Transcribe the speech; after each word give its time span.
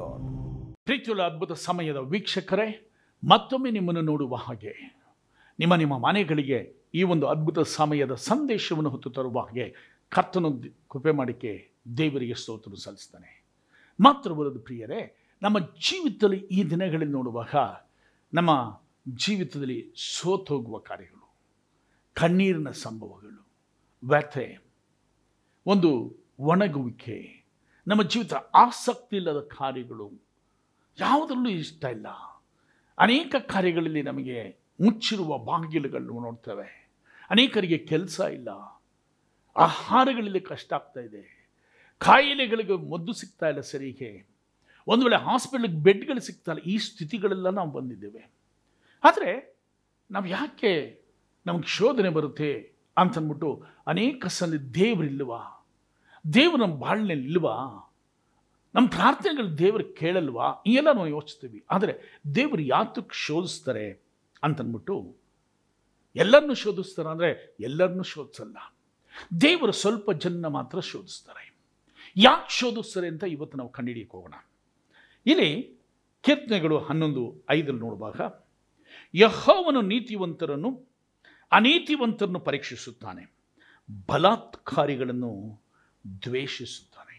God. 0.00 0.30
ಪ್ರೀತಿಯುಳ್ಳ 0.84 1.22
ಅದ್ಭುತ 1.22 1.52
ಸಮಯದ 1.52 1.96
ವೀಕ್ಷಕರೇ, 1.96 2.92
ಮತ್ತೊಮ್ಮೆ 3.28 3.70
ನಿಮ್ಮನ್ನು 3.70 4.00
ನೋಡುವ 4.00 4.34
ಹಾಗೆ, 4.34 5.00
ನಿಮ್ಮ 5.58 5.74
ನಿಮ್ಮ 5.74 5.98
ಮನೆಗಳಿಗೆ 5.98 6.88
ಈ 6.94 7.02
ಒಂದು 7.02 7.26
ಅದ್ಭುತ 7.26 7.58
ಸಮಯದ 7.58 8.14
ಸಂದೇಶವನ್ನು 8.14 8.90
ಹೊತ್ತು 8.90 9.10
ತರುವ 9.10 9.40
ಹಾಗೆ 9.40 9.74
ಕರ್ತನು 10.08 10.60
ಕೃಪೆ 10.88 11.10
ಮಾಡಿಕೆ 11.10 11.70
ದೇವರಿಗೆ 11.98 12.34
ಸ್ತೋತ್ರ 12.34 12.74
ಸಲ್ಲಿಸ್ತಾನೆ 12.74 13.44
ಮಾತ್ರ 14.00 14.32
ಬರೋದು 14.32 14.58
ಪ್ರಿಯರೇ, 14.58 15.28
ನಮ್ಮ 15.42 15.58
ಜೀವಿತದಲ್ಲಿ 15.58 16.36
ಈ 16.36 16.70
ದಿನಗಳಲ್ಲಿ 16.70 17.06
ನೋಡುವಾಗ 17.06 17.54
ನಮ್ಮ 18.34 18.80
ಜೀವಿತದಲ್ಲಿ 19.08 19.92
ಸೋತೋಗುವ 19.96 20.78
ಕಾರ್ಯಗಳು, 20.78 21.34
ಕಣ್ಣೀರಿನ 22.14 22.70
ಸಂಭವಗಳು, 22.70 23.48
ವ್ಯಥೆ, 24.04 24.58
ಒಂದು 25.66 26.16
ಒಣಗುವಿಕೆ 26.40 27.39
ನಮ್ಮ 27.86 28.02
ಜೀವಿತ 28.02 28.34
ಆಸಕ್ತಿ 28.34 29.16
ಇಲ್ಲದ 29.16 29.48
ಕಾರ್ಯಗಳು. 29.58 30.10
ಯಾವುದರಲ್ಲೂ 30.98 31.48
ಇಷ್ಟ 31.48 31.84
ಇಲ್ಲ. 31.84 32.06
ಅನೇಕ 32.98 33.34
ಕಾರ್ಯಗಳಲ್ಲಿ 33.48 34.02
ನಮಗೆ 34.02 34.56
ಮುಚ್ಚಿರುವ 34.80 35.38
ಬಾಗಿಲುಗಳನ್ನು 35.38 36.20
ನೋಡ್ತೇವೆ. 36.20 36.90
ಅನೇಕರಿಗೆ 37.30 37.78
ಕೆಲಸ 37.78 38.20
ಇಲ್ಲ. 38.20 38.48
ಆಹಾರಗಳಲ್ಲಿ 39.56 40.40
ಕಷ್ಟ 40.40 40.72
ಆಗ್ತಾ 40.72 41.00
ಇದೆ. 41.00 41.48
ಕಾಯಿಲೆಗಳಿಗೆ 41.98 42.90
ಮದ್ದು 42.90 43.12
ಸಿಗ್ತಾ 43.12 43.48
ಇಲ್ಲ 43.48 43.60
ಸರಿಗೆ. 43.60 44.26
ಒಂದು 44.86 45.04
ವೇಳೆ 45.04 45.16
ಹಾಸ್ಪಿಟ್ಲಿಗೆ 45.16 45.74
ಬೆಡ್ಗಳು 45.74 46.20
ಸಿಗ್ತಾ 46.20 46.52
ಇಲ್ಲ. 46.52 46.62
ಈ 46.62 46.78
ಸ್ಥಿತಿಗಳೆಲ್ಲ 46.78 47.50
ನಾವು 47.50 47.70
ಬಂದಿದ್ದೇವೆ. 47.70 48.30
ಆದರೆ 49.04 49.58
ನಾವು 50.10 50.26
ಯಾಕೆ 50.26 51.02
ನಮಗೆ 51.46 51.66
ಶೋಧನೆ 51.66 52.08
ಬರುತ್ತೆ 52.08 52.72
ಅಂತಂದ್ಬಿಟ್ಟು 52.96 53.64
ಅನೇಕ 53.86 54.26
ಸಲ 54.26 54.56
ದೇವರಿಲ್ವಾ 54.74 55.59
ದೇವರು 56.34 56.56
ನಮ್ಮ 56.56 56.74
ಬಾಳ್ನಲ್ಲಿ 56.74 57.24
ಇಲ್ವಾ 57.24 57.86
ನಮ್ಮ 58.74 58.88
ಪ್ರಾರ್ಥನೆಗಳು 58.88 59.58
ದೇವರು 59.58 59.84
ಕೇಳಲ್ವಾ? 59.84 60.62
ಎಲ್ಲ 60.66 60.92
ನಾವು 60.92 61.08
ಯೋಚಿಸ್ತೀವಿ. 61.08 61.64
ಆದರೆ 61.70 62.22
ದೇವರು 62.34 62.62
ಯಾತಕ್ಕೆ 62.62 63.16
ಶೋಧಿಸ್ತಾರೆ 63.16 64.02
ಅಂತನ್ಬಿಟ್ಟು 64.42 65.16
ಎಲ್ಲರನ್ನೂ 66.16 66.54
ಶೋಧಿಸ್ತಾರೆ 66.54 67.08
ಅಂದರೆ 67.08 67.56
ಎಲ್ಲರನ್ನೂ 67.60 68.02
ಶೋಧಿಸಲ್ಲ. 68.02 68.76
ದೇವರು 69.40 69.72
ಸ್ವಲ್ಪ 69.72 70.12
ಜನ 70.12 70.46
ಮಾತ್ರ 70.46 70.80
ಶೋಧಿಸ್ತಾರೆ. 70.80 71.54
ಯಾಕೆ 72.16 72.58
ಶೋಧಿಸ್ತಾರೆ 72.58 73.08
ಅಂತ 73.08 73.24
ಇವತ್ತು 73.24 73.58
ನಾವು 73.58 73.70
ಕಂಡುಹಿಡಿಯಕ್ಕೆ 73.70 74.16
ಹೋಗೋಣ. 74.16 74.34
ಇಲ್ಲಿ 75.26 75.80
ಕೀರ್ತನೆಗಳು 76.22 76.78
ಹನ್ನೊಂದು 76.78 77.44
ಐದಲ್ಲಿ 77.50 77.80
ನೋಡುವಾಗ, 77.80 78.20
ಯಹೋವನು 79.14 79.80
ನೀತಿವಂತರನ್ನು, 79.80 80.88
ಅನೀತಿವಂತರನ್ನು 81.52 82.40
ಪರೀಕ್ಷಿಸುತ್ತಾನೆ. 82.40 83.34
ಬಲಾತ್ಕಾರಿಗಳನ್ನು 84.06 85.62
ದ್ವೇಷಿಸುತ್ತಾನೆ. 86.06 87.16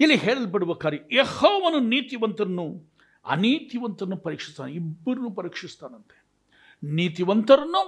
ಇಲ್ಲಿ 0.00 0.16
ಹೇಳಲ್ಪಡುವ 0.16 0.74
ಕಾರ್ಯ, 0.74 0.98
ಯಹೋವನು 1.12 1.80
ನೀತಿವಂತರನ್ನು, 1.80 2.90
ಅನೀತಿವಂತರನ್ನು 3.24 4.16
ಪರೀಕ್ಷಿಸ್ತಾನೆ 4.16 4.72
ಇಬ್ಬರನ್ನು 4.72 5.30
ಪರೀಕ್ಷಿಸ್ತಾನಂತೆ 5.30 6.18
ನೀತಿವಂತರನ್ನು, 6.82 7.82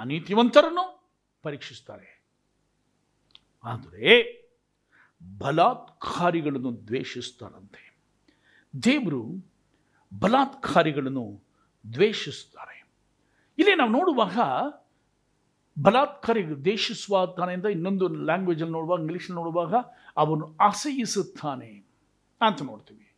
ಅನೀತಿವಂತರನ್ನು 0.00 0.84
ಪರೀಕ್ಷಿಸ್ತಾರೆ 1.42 2.08
ಆದರೆ 3.64 4.06
ಬಲಾತ್ಕಾರಿಗಳನ್ನು 5.38 6.86
ದ್ವೇಷಿಸ್ತಾರಂತೆ 6.86 7.82
ದೇವರು 8.82 9.22
ಬಲಾತ್ಕಾರಿಗಳನ್ನು 10.18 11.42
ದ್ವೇಷಿಸ್ತಾರೆ 11.94 12.90
ಇಲ್ಲಿ 13.58 13.74
ನಾವು 13.74 13.90
ನೋಡುವಾಗ 13.90 14.38
ಬಲಾತ್ಕಾರಿ 15.82 16.64
ದೇಶ 16.64 16.92
ತಾನೆಯಿಂದ 17.36 17.66
ಇನ್ನೊಂದು 17.66 18.08
ಲ್ಯಾಂಗ್ವೇಜಲ್ಲಿ 18.08 18.72
ನೋಡುವಾಗ 18.72 19.00
ಇಂಗ್ಲೀಷಲ್ಲಿ 19.00 19.34
ನೋಡುವಾಗ 19.34 19.74
ಅವನು 20.16 20.56
ಅಸಹಿಸುತ್ತಾನೆ 20.60 21.84
ಅಂತ 22.40 22.62
ನೋಡ್ತೀವಿ. 22.62 23.12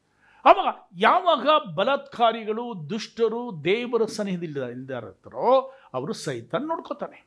ಅವಾಗ 0.44 0.74
ಯಾವಾಗ 0.96 1.74
ಬಲಾತ್ಕಾರಿಗಳು, 1.74 2.90
ದುಷ್ಟರು, 2.90 3.64
ದೇವರ 3.64 4.04
ಸನಿಹದಿಲ್ಲ 4.04 4.64
ಅವರು 5.94 6.12
ಸಹಿತ 6.12 6.54
ನೋಡ್ಕೋತಾನೆ. 6.54 7.26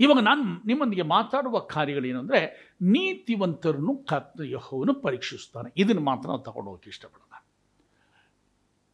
ಇವಾಗ 0.00 0.18
ನಾನು 0.18 0.66
ನಿಮ್ಮೊಂದಿಗೆ 0.66 1.02
ಮಾತಾಡುವ 1.02 1.58
ಕಾರ್ಯಗಳೇನು 1.58 2.18
ಅಂದರೆ 2.18 2.72
ನೀತಿವಂತರನ್ನು 2.82 3.96
ಕತ್ತ 3.96 4.40
ಯಹೋವನು 4.44 4.94
ಪರೀಕ್ಷಿಸ್ತಾನೆ 4.94 5.72
ಇದನ್ನು 5.76 6.02
ಮಾತ್ರ 6.02 6.28
ನಾವು 6.28 6.42
ತಗೊಂಡು 6.42 6.70
ಹೋಗಕ್ಕೆ 6.70 6.90
ಇಷ್ಟಪಡೋಣ 6.90 7.42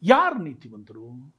ಯಾರು 0.03 0.43
ನೀತಿವಂತರು? 0.43 1.35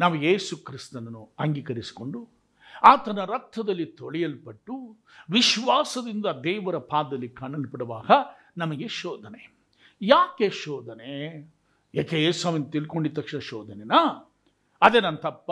ನಾವು 0.00 0.14
ಯೇಸು 0.14 0.56
ಕ್ರಿಸ್ತನನ್ನು 0.56 1.30
ಅಂಗೀಕರಿಸಿಕೊಂಡು 1.38 2.33
ಆತನ 2.82 3.24
ರಕ್ತದಲ್ಲಿ 3.24 3.86
ತೊಳೆಯಲ್ಪಟ್ಟು 3.86 4.96
ವಿಶ್ವಾಸದಿಂದ 5.30 6.26
ದೇವರ 6.26 6.78
ಪಾದದಲ್ಲಿ 6.78 7.28
ಕಾಣಲ್ಪಡುವಾಗ 7.28 8.10
ನಮಗೆ 8.56 8.88
ಶೋಧನೆ. 8.88 9.56
ಯಾಕೆ 10.02 10.50
ಶೋಧನೆ? 10.50 11.38
ಯಾಕೆ 11.94 12.22
ಯೇಸುವನ್ನು 12.22 12.70
ತಿಳ್ಕೊಂಡಿದ್ದ 12.70 13.18
ತಕ್ಷಣ 13.18 13.38
ಶೋಧನೆನಾ? 13.38 14.32
ಅದೇ 14.82 15.00
ನನ್ನ 15.00 15.16
ತಪ್ಪ 15.16 15.50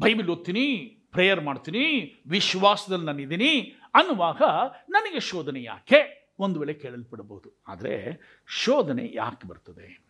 ಬೈಬಲ್ 0.00 0.30
ಓದ್ತೀನಿ, 0.30 0.84
ಪ್ರೇಯರ್ 1.12 1.40
ಮಾಡ್ತೀನಿ, 1.40 2.14
ವಿಶ್ವಾಸದಲ್ಲಿ 2.26 3.06
ನಾನಿದ್ದೀನಿ 3.06 3.58
ಅನ್ನುವಾಗ 3.94 4.42
ನನಗೆ 4.88 5.20
ಶೋಧನೆ 5.20 5.62
ಯಾಕೆ? 5.62 6.18
ಒಂದು 6.38 6.60
ವೇಳೆ 6.60 6.74
ಕೇಳಲ್ಪಡಬಹುದು. 6.74 7.62
ಆದರೆ 7.68 8.20
ಶೋಧನೆ 8.46 9.10
ಯಾಕೆ 9.14 9.48
ಬರ್ತದೆ? 9.48 10.04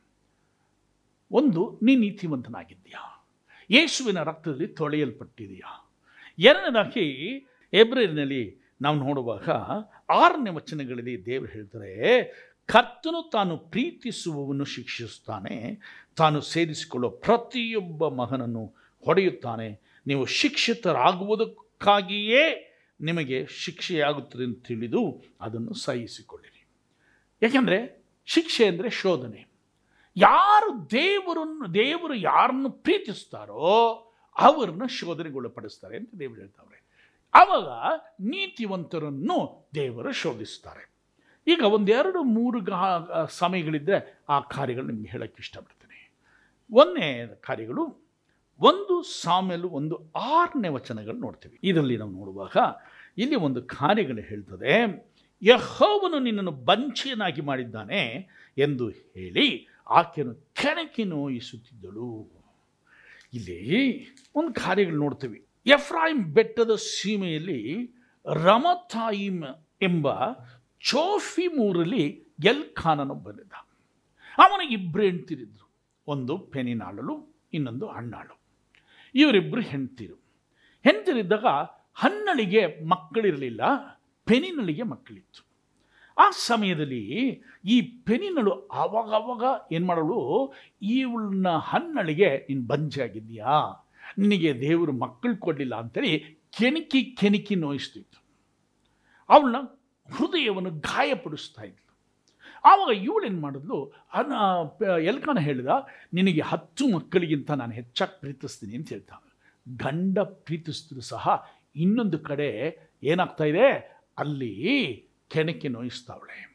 ಒಂದು 1.33 1.81
ನೀ 1.83 1.97
ನೀತಿವಂತನಾಗಿದ್ದೀಯಾ? 1.97 3.27
ಯೇಸುವಿನ 3.71 4.23
ರಕ್ತದಲ್ಲಿ 4.23 4.69
ತೊಳೆಯಲ್ಪಟ್ಟಿದೆಯಾ 4.69 5.88
ಎರಡನೇದಾಗಿ 6.39 7.47
ಏಪ್ರಿಲ್ನಲ್ಲಿ 7.73 8.61
ನಾವು 8.83 8.97
ನೋಡುವಾಗ 8.97 9.49
ಆರನೇ 10.11 10.51
ವಚನಗಳಲ್ಲಿ 10.51 11.27
ದೇವರು 11.27 11.53
ಹೇಳ್ತಾರೆ 11.53 12.33
ಕರ್ತನು 12.67 13.31
ತಾನು 13.33 13.59
ಪ್ರೀತಿಸುವವನು 13.59 14.65
ಶಿಕ್ಷಿಸುತ್ತಾನೆ, 14.65 15.81
ತಾನು 16.17 16.41
ಸೇರಿಸಿಕೊಳ್ಳುವ 16.41 17.11
ಪ್ರತಿಯೊಬ್ಬ 17.11 18.09
ಮಗನನ್ನು 18.09 18.75
ಹೊಡೆಯುತ್ತಾನೆ, 19.07 19.81
ನೀವು 20.07 20.27
ಶಿಕ್ಷಿತರಾಗುವುದಕ್ಕಾಗಿಯೇ 20.27 22.75
ನಿಮಗೆ 23.01 23.47
ಶಿಕ್ಷೆಯಾಗುತ್ತದೆ 23.47 24.45
ಅಂತ 24.45 24.67
ತಿಳಿದು 24.67 25.23
ಅದನ್ನು 25.41 25.75
ಸಹಿಸಿಕೊಳ್ಳಿರಿ. 25.75 26.69
ಯಾಕೆಂದರೆ 27.43 28.07
ಶಿಕ್ಷೆ 28.27 28.67
ಅಂದರೆ 28.67 28.91
ಶೋಧನೆ. 28.91 29.47
ಯಾರು 30.17 30.91
ದೇವರನ್ನು, 30.91 31.75
ದೇವರು 31.75 32.15
ಯಾರನ್ನು 32.15 32.71
ಪ್ರೀತಿಸ್ತಾರೋ 32.71 34.05
ಅವರನ್ನು 34.39 34.89
ಶೋಧನೆಗೊಳಪಡಿಸ್ತಾರೆ 34.89 35.97
ಅಂತ 35.97 36.11
ದೇವರು 36.15 36.41
ಹೇಳ್ತಾವ್ರೆ. 36.41 36.79
ಆವಾಗ 37.35 37.69
ನೀತಿವಂತರನ್ನು 38.21 39.69
ದೇವರು 39.75 40.13
ಶೋಧಿಸ್ತಾರೆ. 40.13 40.85
ಈಗ 41.47 41.63
ಒಂದೆರಡು 41.65 42.23
ಮೂರು 42.23 42.61
ಗ 42.61 42.71
ಸಮಯಗಳಿದ್ದರೆ 43.29 44.25
ಆ 44.29 44.41
ಕಾರ್ಯಗಳು 44.41 44.87
ನಿಮಗೆ 44.87 45.11
ಹೇಳೋಕ್ಕೆ 45.11 45.41
ಇಷ್ಟಪಡ್ತೀನಿ. 45.41 46.13
ಒಂದನೇ 46.73 47.27
ಕಾರ್ಯಗಳು, 47.43 47.85
ಒಂದು 48.61 49.03
ಸಾಮೇಲು 49.03 49.69
ಒಂದು 49.69 50.13
ಆರನೇ 50.17 50.69
ವಚನಗಳು 50.69 51.19
ನೋಡ್ತೀವಿ. 51.19 51.59
ಇದರಲ್ಲಿ 51.63 51.97
ನಾವು 51.97 52.11
ನೋಡುವಾಗ 52.11 52.57
ಇಲ್ಲಿ 53.19 53.37
ಒಂದು 53.37 53.63
ಕಾರ್ಯಗಳು 53.63 54.23
ಹೇಳ್ತದೆ, 54.23 54.73
ಯಹೋವನು 55.43 56.19
ನಿನ್ನನ್ನು 56.19 56.51
ಬಂಚಿಯನಾಗಿ 56.51 57.41
ಮಾಡಿದ್ದಾನೆ 57.41 58.29
ಎಂದು 58.59 58.89
ಹೇಳಿ 58.89 59.69
ಆಕೆಯನ್ನು 59.91 60.35
ಕೆಣಕಿ 60.35 61.05
ನೋಯಿಸುತ್ತಿದ್ದಳು. 61.05 62.38
ಇಲ್ಲಿ 63.33 64.07
ಒಂದು 64.35 64.55
ಕಾರ್ಯಗಳು 64.55 64.97
ನೋಡ್ತೀವಿ. 64.97 65.47
ಎಫ್ರಾಯಿಮ್ 65.67 66.25
ಬೆಟ್ಟದ 66.25 66.75
ಸೀಮೆಯಲ್ಲಿ 66.75 67.91
ರಮಥಾಯಿಮ್ 68.35 69.45
ಎಂಬ 69.83 70.09
ಚೋಫಿ 70.81 71.47
ಮೂರಲ್ಲಿ 71.47 72.35
ಎಲ್ 72.45 72.75
ಬಂದಿದ್ದ 73.15 73.53
ಅವನಿಗೆ 74.39 74.75
ಇಬ್ಬರು 74.75 75.03
ಹೆಂಡ್ತಿರಿದ್ರು. 75.03 75.71
ಒಂದು 76.07 76.39
ಪೆನಿನಾಳಲು 76.39 77.47
ಇನ್ನೊಂದು 77.53 77.87
ಹಣ್ಣಾಳು 77.87 78.41
ಇವರಿಬ್ಬರು 79.15 79.61
ಹೆಂಡ್ತಿರು. 79.61 80.15
ಹೆಂಡ್ತಿರಿದ್ದಾಗ 80.85 81.47
ಹನ್ನಳಿಗೆ 81.95 82.89
ಮಕ್ಕಳಿರಲಿಲ್ಲ 82.89 83.61
ಪೆನಿನಳಿಗೆ 84.25 84.83
ಮಕ್ಕಳಿತ್ತು. 84.83 85.48
ಆ 86.19 86.27
ಸಮಯದಲ್ಲಿ 86.31 87.03
ಈ 87.75 87.77
ಪೆನಿನಳು 88.07 88.53
ಆವಾಗ 88.83 89.11
ಆವಾಗ 89.19 89.43
ಏನು 89.75 89.87
ಮಾಡಲು 89.87 90.19
ಇವಳನ್ನ 90.99 91.49
ಹನ್ನಳಿಗೆ, 91.71 92.31
ನೀನು 92.49 92.65
ಬಂಜೆ 92.73 93.01
ಆಗಿದೆಯಾ 93.03 93.55
ನಿನಗೆ 94.23 94.51
ದೇವರು 94.61 94.93
ಮಕ್ಕಳು 95.05 95.37
ಕೊಡಲಿಲ್ಲ 95.37 95.75
ಅಂತೇಳಿ 95.83 96.13
ಕೆಣಕಿ 96.59 97.01
ಕೆಣಕಿ 97.21 97.55
ನೋಯಿಸ್ತಿತ್ತು. 97.65 98.19
ಅವಳನ್ನ 99.31 99.59
ಹೃದಯವನ್ನು 100.09 100.71
ಗಾಯಪಡಿಸ್ತಾ 100.91 101.63
ಇದ್ಲು. 101.63 101.85
ಆವಾಗ 102.65 102.93
ಇವಳೇನು 103.09 103.41
ಮಾಡಿದ್ಲು? 103.41 103.79
ಅನ್ನ 104.19 104.33
ಎಲ್ಕಾನ 105.11 105.39
ಹೇಳಿದ, 105.39 105.71
ನಿನಗೆ 106.17 106.43
ಹತ್ತು 106.51 106.85
ಮಕ್ಕಳಿಗಿಂತ 106.95 107.51
ನಾನು 107.61 107.75
ಹೆಚ್ಚಾಗಿ 107.81 108.17
ಪ್ರೀತಿಸ್ತೀನಿ 108.21 108.75
ಅಂತ 108.77 108.89
ಹೇಳ್ತಾನೆ 108.89 109.27
ಗಂಡ 109.67 110.19
ಪ್ರೀತಿಸಿದ್ರು 110.47 111.03
ಸಹ 111.13 111.25
ಇನ್ನೊಂದು 111.77 112.19
ಕಡೆ 112.29 112.49
ಏನಾಗ್ತಾ 113.03 113.45
ಇದೆ? 113.45 113.69
ಅಲ್ಲಿ 114.19 114.55
ಕೆಣಕಿ 115.29 115.69
ನೋಯಿಸ್ತಾವಳೆ. 115.69 116.49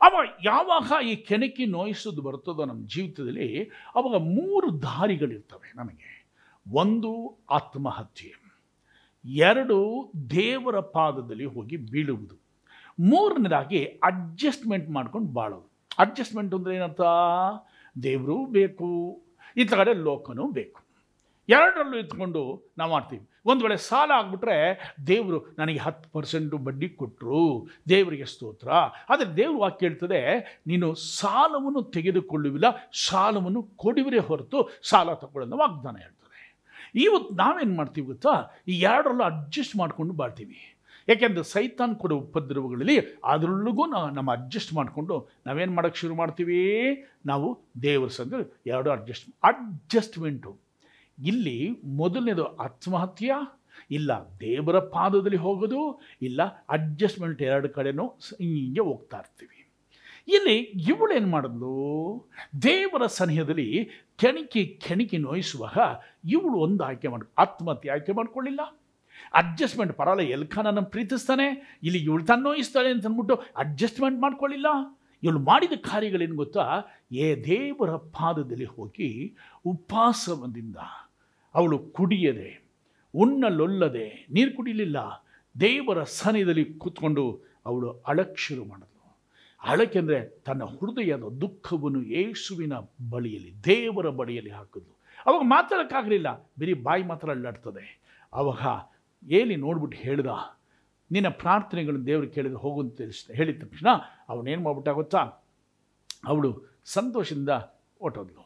ಅವ 0.00 0.14
ಯಾವಾಗ 0.44 1.04
ಈ 1.04 1.16
ಕೆಣಕಿ 1.16 1.66
ನೋಯಿಸೋದು 1.66 2.22
ಬರ್ತದೋ 2.22 2.64
ನಮ್ಮ 2.64 2.86
ಜೀವಿತದಲ್ಲಿ, 2.86 3.64
ಅವಾಗ 3.94 4.16
ಮೂರು 4.16 4.82
ದಾರಿಗಳಿರ್ತವೆ 4.82 5.72
ನಮಗೆ. 5.76 6.26
ಒಂದು, 6.72 7.38
ಆತ್ಮಹತ್ಯೆ. 7.50 8.46
ಎರಡು, 9.24 10.10
ದೇವರ 10.30 10.80
ಪಾದದಲ್ಲಿ 10.80 11.44
ಹೋಗಿ 11.44 11.76
ಬೀಳುವುದು. 11.76 12.34
ಮೂರನೇದಾಗಿ 13.00 13.84
ಅಡ್ಜಸ್ಟ್ಮೆಂಟ್ 13.84 14.90
ಮಾಡ್ಕೊಂಡು 14.90 15.32
ಬಾಳೋದು. 15.32 15.70
ಅಡ್ಜಸ್ಟ್ಮೆಂಟ್ 15.98 16.54
ಅಂದರೆ 16.54 16.76
ಏನಂತ 16.76 17.00
ದೇವರೂ 18.02 18.46
ಬೇಕು. 18.46 19.22
ಈ 19.56 19.64
ಕಡೆ 19.64 19.94
ಲೋಕನೂ 19.94 20.50
ಬೇಕು. 20.50 20.85
ಎರಡರಲ್ಲೂ 21.48 21.98
ಇದ್ಕೊಂಡು 21.98 22.72
ನಾವು 22.78 22.90
ಮಾಡ್ತೀವಿ. 22.90 23.28
ಒಂದು 23.46 23.64
ವೇಳೆ 23.64 23.76
ಸಾಲ 23.76 24.10
ಆಗಿಬಿಟ್ರೆ 24.14 24.56
ದೇವರು 25.06 25.54
ನನಗೆ 25.58 25.78
ಹತ್ತು 25.78 26.10
ಪರ್ಸೆಂಟು 26.10 26.58
ಬಡ್ಡಿ 26.58 26.88
ಕೊಟ್ಟರು 26.88 27.68
ದೇವರಿಗೆ 27.88 28.24
ಸ್ತೋತ್ರ. 28.24 28.68
ಆದರೆ 29.10 29.36
ದೇವರು 29.36 29.58
ವಾಕ್ಯ 29.58 29.86
ಹೇಳ್ತದೆ, 29.86 30.20
ನೀನು 30.66 30.94
ಸಾಲವನ್ನು 30.94 31.82
ತೆಗೆದುಕೊಳ್ಳುವಿಲ್ಲ, 31.82 32.64
ಸಾಲವನ್ನು 32.92 33.62
ಕೊಡುವಿರೇ 33.62 34.18
ಹೊರತು 34.18 34.70
ಸಾಲ 34.82 35.14
ತಗೊಳ್ಳೋದು 35.14 35.56
ವಾಗ್ದಾನ 35.56 35.96
ಹೇಳ್ತದೆ. 35.96 36.56
ಇವತ್ತು 36.94 37.34
ನಾವೇನು 37.34 37.76
ಮಾಡ್ತೀವಿ 37.76 38.06
ಗೊತ್ತಾ? 38.06 38.34
ಈ 38.68 38.80
ಎರಡರಲ್ಲೂ 38.80 39.24
ಅಡ್ಜಸ್ಟ್ 39.24 39.76
ಮಾಡಿಕೊಂಡು 39.76 40.14
ಬಾಳ್ತೀವಿ. 40.14 40.58
ಯಾಕೆಂದರೆ 41.08 41.44
ಸೈತಾನ್ 41.44 41.96
ಕೊಡೋ 41.96 42.16
ಉಪದ್ರವಗಳಲ್ಲಿ 42.16 42.98
ಅದರೊಳಗೂ 43.24 43.86
ನಾವು 43.86 44.10
ನಮ್ಮ 44.10 44.32
ಅಡ್ಜಸ್ಟ್ 44.32 44.74
ಮಾಡಿಕೊಂಡು 44.74 45.28
ನಾವೇನು 45.46 45.72
ಮಾಡೋಕ್ಕೆ 45.72 45.98
ಶುರು 46.00 46.14
ಮಾಡ್ತೀವಿ? 46.14 46.60
ನಾವು 47.26 47.48
ದೇವರ 47.82 48.08
ಸಂಘ 48.08 48.34
ಎರಡು 48.66 48.90
ಅಡ್ಜಸ್ಟ್ 48.90 49.28
ಅಡ್ಜಸ್ಟ್ಮೆಂಟು 49.44 50.65
ಇಲ್ಲಿ 51.18 51.78
ಮೊದಲನೇದು 51.84 52.56
ಆತ್ಮಹತ್ಯ, 52.56 53.34
ಇಲ್ಲ 53.90 54.12
ದೇವರ 54.40 54.78
ಪಾದದಲ್ಲಿ 54.78 55.36
ಹೋಗೋದು, 55.36 56.00
ಇಲ್ಲ 56.22 56.42
ಅಡ್ಜಸ್ಟ್ಮೆಂಟ್ 56.68 57.42
ಎರಡು 57.42 57.68
ಕಡೆನೂ 57.68 58.06
ಹಿಂಗೆ 58.40 58.80
ಹೋಗ್ತಾ 58.80 59.18
ಇರ್ತೀವಿ. 59.18 59.52
ಇಲ್ಲಿ 60.28 60.56
ಇವಳೇನು 60.58 61.26
ಮಾಡಿದ್ಲು? 61.26 61.74
ದೇವರ 62.62 63.06
ಸನಿಹದಲ್ಲಿ 63.06 63.90
ಕೆಣಕಿ 64.16 64.66
ಕೆಣಕಿ 64.66 65.18
ನೋಯಿಸುವಾಗ 65.18 65.78
ಇವಳು 66.24 66.58
ಒಂದು 66.58 66.84
ಆಯ್ಕೆ 66.84 67.08
ಮಾಡಿ, 67.08 67.32
ಆತ್ಮಹತ್ಯೆ 67.38 67.92
ಆಯ್ಕೆ 67.92 68.12
ಮಾಡಿಕೊಳ್ಳಿಲ್ಲ. 68.12 68.60
ಅಡ್ಜಸ್ಟ್ಮೆಂಟ್ 69.34 69.92
ಪರಲ್ಲ 69.92 70.20
ಎಲ್ಖಾನ 70.20 70.80
ಪ್ರೀತಿಸ್ತಾನೆ, 70.80 71.78
ಇಲ್ಲಿ 71.82 71.98
ಇವಳು 71.98 72.24
ತನ್ನ 72.24 72.42
ನೋಯಿಸ್ತಾಳೆ 72.42 72.90
ಅಂತ 72.90 73.06
ಅಂದ್ಬಿಟ್ಟು 73.06 73.42
ಅಡ್ಜಸ್ಟ್ಮೆಂಟ್ 73.56 74.20
ಮಾಡ್ಕೊಳ್ಳಿಲ್ಲ. 74.20 74.66
ಇವಳು 75.22 75.38
ಮಾಡಿದ 75.38 75.72
ಕಾರ್ಯಗಳೇನು 75.72 76.36
ಗೊತ್ತಾ? 76.36 76.82
ಏ 77.12 77.34
ದೇವರ 77.34 77.96
ಪಾದದಲ್ಲಿ 77.96 78.64
ಹೋಗಿ 78.64 79.36
ಉಪವಾಸದಿಂದ 79.66 80.76
ಅವಳು 81.56 81.78
ಕುಡಿಯದೆ, 81.78 82.50
ಉಣ್ಣಲೊಲ್ಲದೆ, 83.14 84.26
ನೀರು 84.30 84.52
ಕುಡಿಲಿಲ್ಲ. 84.56 84.98
ದೇವರ 85.60 85.98
ಸನಿದಲ್ಲಿ 86.02 86.64
ಕೂತ್ಕೊಂಡು 86.74 87.24
ಅವಳು 87.66 87.88
ಅಳಕ್ 88.06 88.38
ಶುರು 88.38 88.64
ಮಾಡಿದ್ಲು. 88.64 89.04
ಅಳಕೆಂದರೆ 89.62 90.18
ತನ್ನ 90.46 90.64
ಹೃದಯದ 90.64 91.24
ದುಃಖವನ್ನು 91.40 92.02
ಯೇಸುವಿನ 92.02 92.74
ಬಳಿಯಲ್ಲಿ, 93.10 93.52
ದೇವರ 93.64 94.08
ಬಳಿಯಲ್ಲಿ 94.10 94.50
ಹಾಕಿದ್ಲು. 94.50 94.92
ಅವಾಗ 95.26 95.42
ಮಾತಾಡೋಕ್ಕಾಗಲಿಲ್ಲ. 95.44 96.28
ಬರೀ 96.60 96.72
ಬಾಯಿ 96.86 97.02
ಮಾತ್ರ 97.02 97.30
ಅಲ್ಲಾಡ್ತದೆ. 97.30 97.86
ಅವಾಗ 98.32 98.62
ಏಲಿ 99.30 99.56
ನೋಡ್ಬಿಟ್ಟು 99.56 99.98
ಹೇಳ್ದ, 99.98 100.26
ನಿನ್ನ 101.10 101.28
ಪ್ರಾರ್ಥನೆಗಳನ್ನು 101.28 102.06
ದೇವರು 102.06 102.28
ಕೇಳಿದ್ರೆ 102.28 102.58
ಹೋಗು 102.58 102.78
ಅಂತ 102.80 102.94
ತಿಳಿಸ್ 102.98 103.30
ಹೇಳಿದ 103.30 103.58
ತಕ್ಷಣ 103.64 103.88
ಅವನೇನು 104.28 104.62
ಮಾಡ್ಬಿಟ್ಟ 104.62 104.88
ಗೊತ್ತಾ? 104.88 105.22
ಅವಳು 106.26 106.50
ಸಂತೋಷದಿಂದ 106.84 107.52
ಹೊಟ್ಟೋದ್ಲು 108.00 108.44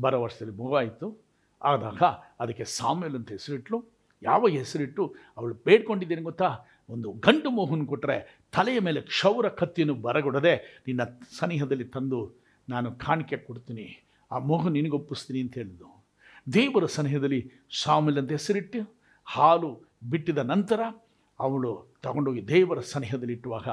ಬರೋ 0.00 0.18
ವರ್ಷದಲ್ಲಿ 0.22 0.54
ಮಗುವಾಯಿತು. 0.56 1.27
ಆದಾಗ 1.62 2.02
ಅದಕ್ಕೆ 2.40 2.64
ಸಾಮ್ಯಲ್ 2.64 3.14
ಅಂತ 3.14 3.30
ಹೆಸರಿಟ್ಲು. 3.30 3.84
ಯಾವ 4.22 4.48
ಹೆಸರಿಟ್ಟು 4.48 5.14
ಅವಳು 5.36 5.54
ಬೇಡ್ಕೊಂಡಿದ್ದೇನೆ 5.54 6.22
ಗೊತ್ತಾ? 6.22 6.58
ಒಂದು 6.90 7.12
ಗಂಡು 7.12 7.50
ಮೋಹನ್ 7.50 7.86
ಕೊಟ್ಟರೆ 7.86 8.46
ತಲೆಯ 8.52 8.80
ಮೇಲೆ 8.80 9.00
ಕ್ಷೌರ 9.00 9.48
ಕತ್ತಿಯನ್ನು 9.48 9.94
ಬರಗೊಡದೆ 9.94 10.84
ನಿನ್ನ 10.86 11.02
ಸನಿಹದಲ್ಲಿ 11.38 11.84
ತಂದು 11.84 12.36
ನಾನು 12.68 12.92
ಕಾಣಿಕೆ 12.92 13.36
ಕೊಡ್ತೀನಿ. 13.36 14.04
ಆ 14.32 14.38
ಮೋಹನ್ 14.38 14.72
ನಿನಗೊಪ್ಪಿಸ್ತೀನಿ 14.72 15.40
ಅಂತ 15.40 15.54
ಹೇಳಿದ್ದು. 15.54 16.04
ದೇವರ 16.52 16.86
ಸನಿಹದಲ್ಲಿ 16.86 17.50
ಸಾಮ್ಯಲ್ 17.82 18.18
ಅಂತ 18.18 18.30
ಹೆಸರಿಟ್ಟು 18.30 18.94
ಹಾಲು 19.24 19.82
ಬಿಟ್ಟಿದ 20.10 20.38
ನಂತರ 20.38 20.80
ಅವಳು 21.40 21.98
ತಗೊಂಡೋಗಿ 22.02 22.48
ದೇವರ 22.48 22.80
ಸನಿಹದಲ್ಲಿಟ್ಟುವಾಗ 22.80 23.68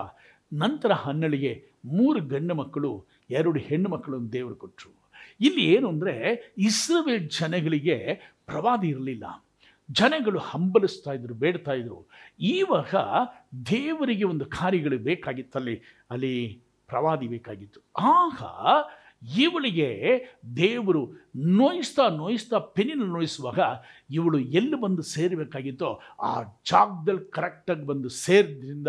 ನಂತರ 0.53 0.91
ಹನ್ನಳಿಗೆ 0.91 1.65
ಮೂರು 1.85 2.19
ಗಂಡು 2.19 2.55
ಮಕ್ಕಳು, 2.55 3.05
ಎರಡು 3.29 3.59
ಹೆಣ್ಣು 3.59 3.89
ಮಕ್ಕಳನ್ನು 3.89 4.31
ದೇವರು 4.31 4.55
ಕೊಟ್ಟರು 4.55 5.04
ಇಲ್ಲಿ 5.39 5.65
ಏನು 5.65 5.89
ಅಂದರೆ 5.89 6.15
ಇಸ್ರೇಲ್ 6.57 7.29
ಜನಗಳಿಗೆ 7.29 8.21
ಪ್ರವಾದಿ 8.47 8.87
ಇರಲಿಲ್ಲ. 8.87 9.45
ಜನಗಳು 9.91 10.39
ಹಂಬಲಿಸ್ತಾ 10.39 11.13
ಇದ್ರು, 11.13 11.33
ಬೇಡ್ತಾ 11.33 11.73
ಇದ್ರು. 11.73 12.09
ಈವಾಗ 12.39 12.95
ದೇವರಿಗೆ 13.71 14.23
ಒಂದು 14.23 14.45
ಕಾರ್ಯಗಳು 14.45 14.97
ಬೇಕಾಗಿತ್ತಲ್ಲಿ, 14.97 15.81
ಅಲ್ಲಿ 16.11 16.61
ಪ್ರವಾದಿ 16.87 17.27
ಬೇಕಾಗಿತ್ತು. 17.27 17.79
ಆಗ 17.99 18.41
ಇವಳಿಗೆ 19.37 19.89
ದೇವರು 20.57 21.13
ನೋಯಿಸ್ತಾ 21.35 22.09
ನೋಯಿಸ್ತಾ 22.09 22.59
ಪೆನಿನ 22.59 23.03
ನೋಯಿಸುವಾಗ 23.03 23.59
ಇವಳು 24.09 24.39
ಎಲ್ಲಿ 24.39 24.81
ಬಂದು 24.81 25.01
ಸೇರಬೇಕಾಗಿತ್ತೋ 25.01 26.01
ಆ 26.21 26.43
ಜಾಗದಲ್ಲಿ 26.43 27.31
ಕರೆಕ್ಟಾಗಿ 27.31 27.85
ಬಂದು 27.85 28.09
ಸೇರಿದ್ರಿಂದ 28.09 28.88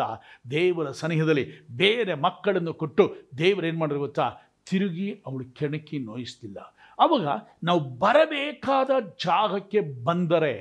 ದೇವರ 0.50 0.90
ಸನಿಹದಲ್ಲಿ 0.90 1.66
ಬೇರೆ 1.70 2.14
ಮಕ್ಕಳನ್ನು 2.14 2.74
ಕೊಟ್ಟು 2.74 3.16
ದೇವರು 3.38 3.66
ಏನು 3.66 3.78
ಮಾಡಿದ್ರು 3.78 4.00
ಗೊತ್ತಾ? 4.00 4.45
ತಿರುಗಿ 4.66 5.22
ಅವಳು 5.26 5.44
ಕೆಣಕಿ 5.44 5.98
ನೋಯಿಸ್ತಿಲ್ಲ. 5.98 6.58
ಆವಾಗ 6.98 7.26
ನಾವು 7.64 7.80
ಬರಬೇಕಾದ 7.80 8.90
ಜಾಗಕ್ಕೆ 9.24 9.80
ಬಂದರೆ 9.80 10.54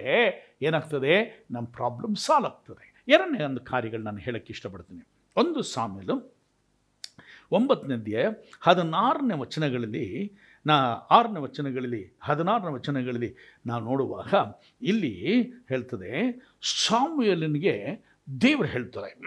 ಏನಾಗ್ತದೆ? 0.61 1.45
ನಮ್ಮ 1.51 1.67
ಪ್ರಾಬ್ಲಮ್ 1.67 2.15
ಸಾಲ್ವ್ 2.15 2.47
ಆಗ್ತದೆ. 2.47 3.03
ಎರಡನೇ 3.07 3.43
ಒಂದು 3.43 3.61
ಕಾರ್ಯಗಳು 3.61 4.03
ನಾನು 4.03 4.17
ಹೇಳೋಕ್ಕೆ 4.17 4.53
ಇಷ್ಟಪಡ್ತೀನಿ. 4.53 5.07
ಒಂದು 5.35 5.61
ಸಾಮೇಲು 5.61 6.35
ಒಂಬತ್ತನೇ 7.51 7.93
ಅಧ್ಯಾಯ 7.93 8.25
ಹದಿನಾರನೇ 8.61 9.37
ವಚನಗಳಲ್ಲಿ 9.37 10.33
ನಾ 10.65 10.73
ಆರನೇ 10.87 11.39
ವಚನಗಳಲ್ಲಿ 11.39 12.17
ಹದಿನಾರನೇ 12.21 12.73
ವಚನಗಳಲ್ಲಿ 12.73 13.35
ನಾವು 13.65 13.83
ನೋಡುವಾಗ 13.83 14.33
ಇಲ್ಲಿ 14.81 15.41
ಹೇಳ್ತದೆ 15.41 16.11
ಸಾಮ್ಯಲಿನಿಗೆ 16.61 18.05
ದೇವರು 18.41 18.67
ಹೇಳ್ತಾರೆ. 18.67 19.19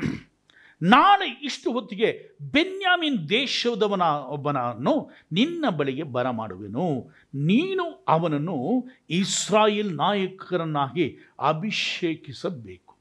ನಾಳೆ 0.82 1.40
ಇಷ್ಟು 1.42 1.72
ಹೊತ್ತಿಗೆ 1.72 2.30
ಬೆನ್ಯಾಮಿನ್ 2.40 3.28
ದೇಶದವನ 3.28 4.02
ಒಬ್ಬನನ್ನು 4.02 5.10
ನಿನ್ನ 5.32 5.68
ಬಳಿಗೆ 5.68 6.02
ಬರಮಾಡುವೆನು. 6.02 7.10
ನೀನು 7.34 8.04
ಅವನನ್ನು 8.08 8.86
ಇಸ್ರಾಯೇಲ್ 9.10 9.96
ನಾಯಕರನ್ನಾಗಿ 9.96 11.18
ಅಭಿಷೇಕಿಸಬೇಕು. 11.40 12.96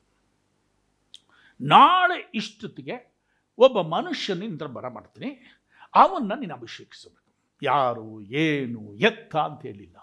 ನಾಳೆ 1.61 2.31
ಇಷ್ಟೊತ್ತಿಗೆ 2.33 3.13
ಒಬ್ಬ 3.57 3.81
ಮನುಷ್ಯನಿಂದ 3.81 4.61
ಬರಮಾಡ್ತೀನಿ. 4.61 5.59
ಅವನ್ನ 5.95 6.33
ನೀನು 6.39 6.53
ಅಭಿಷೇಕಿಸಬೇಕು. 6.53 7.57
ಯಾರು, 7.63 8.21
ಏನು, 8.21 8.95
ಎತ್ತ 8.95 9.35
ಅಂತ 9.35 9.61
ಹೇಳಿಲ್ಲ. 9.61 9.97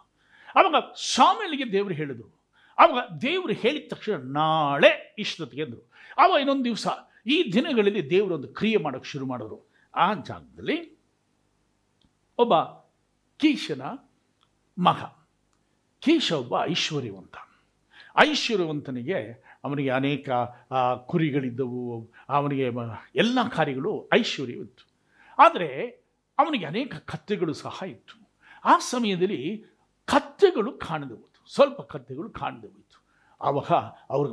ಅವಾಗ 0.55 0.83
ಸ್ವಾಮಿಯಲ್ಲಿಗೆ 1.15 1.73
ದೇವರು 1.73 1.95
ಹೇಳಿದರು. 1.95 2.45
ಅವಾಗ 2.79 3.19
ದೇವರು 3.23 3.53
ಹೇಳಿದ 3.53 3.85
ತಕ್ಷಣ 3.89 4.17
ನಾಳೆ 4.17 5.15
ಇಷ್ಟೊತ್ತಿಗೆ 5.19 5.65
ಅಂದರು. 5.65 5.91
ಅವಾಗ 6.19 6.39
ಇನ್ನೊಂದು 6.39 6.65
ದಿವಸ 6.65 6.87
ಈ 7.27 7.53
ದಿನಗಳಲ್ಲಿ 7.53 8.11
ದೇವರು 8.11 8.35
ಒಂದು 8.35 8.49
ಕ್ರಿಯೆ 8.49 8.77
ಮಾಡೋಕ್ಕೆ 8.77 9.11
ಶುರು 9.11 9.27
ಮಾಡೋರು. 9.27 9.71
ಆ 9.95 10.15
ಜಾಗದಲ್ಲಿ 10.15 10.99
ಒಬ್ಬ 12.39 12.55
ಕೀಶನ 13.37 13.83
ಮಗ. 14.79 15.01
ಕೀಶ 16.01 16.33
ಒಬ್ಬ 16.33 16.55
ಐಶ್ವರ್ಯವಂತ. 16.63 17.35
ಐಶ್ವರ್ಯವಂತನಿಗೆ 18.19 19.45
ಅವನಿಗೆ 19.65 19.91
ಅನೇಕ 19.91 20.29
ಕುರಿಗಳಿದ್ದವು. 21.07 22.11
ಅವನಿಗೆ 22.29 22.71
ಎಲ್ಲ 23.15 23.39
ಕಾರ್ಯಗಳು 23.49 24.09
ಐಶ್ವರ್ಯವಿತ್ತು 24.15 24.85
ಆದರೆ 25.39 25.69
ಅವನಿಗೆ 26.39 26.67
ಅನೇಕ 26.67 26.97
ಕತ್ತೆಗಳು 26.97 27.53
ಸಹ 27.53 27.83
ಇತ್ತು. 27.87 28.29
ಆ 28.65 28.79
ಸಮಯದಲ್ಲಿ 28.79 29.65
ಕತ್ತೆಗಳು 30.05 30.73
ಕಾಣದೇ 30.73 31.15
ಹೋಯಿತು. 31.15 31.55
ಸ್ವಲ್ಪ 31.55 31.81
ಕತ್ತೆಗಳು 31.81 32.31
ಕಾಣದೆ 32.31 32.67
ಹೋಯಿತು. 32.67 33.04
ಆವಾಗ 33.41 33.73
ಅವ್ರ 34.11 34.27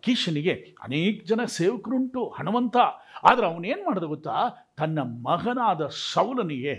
ಕೀಶನಿಗೆ 0.00 0.52
ಅನೇಕ 0.82 1.24
ಜನ 1.24 1.44
ಸೇವಕರುಂಟು, 1.44 2.28
ಹಣವಂತ. 2.28 2.76
ಆದರೆ 3.24 3.46
ಅವನೇನು 3.46 3.84
ಮಾಡಿದ 3.84 4.02
ಗೊತ್ತಾ? 4.02 4.68
ತನ್ನ 4.76 4.98
ಮಗನಾದ 5.00 5.86
ಸೌಲನಿಗೆ 5.86 6.74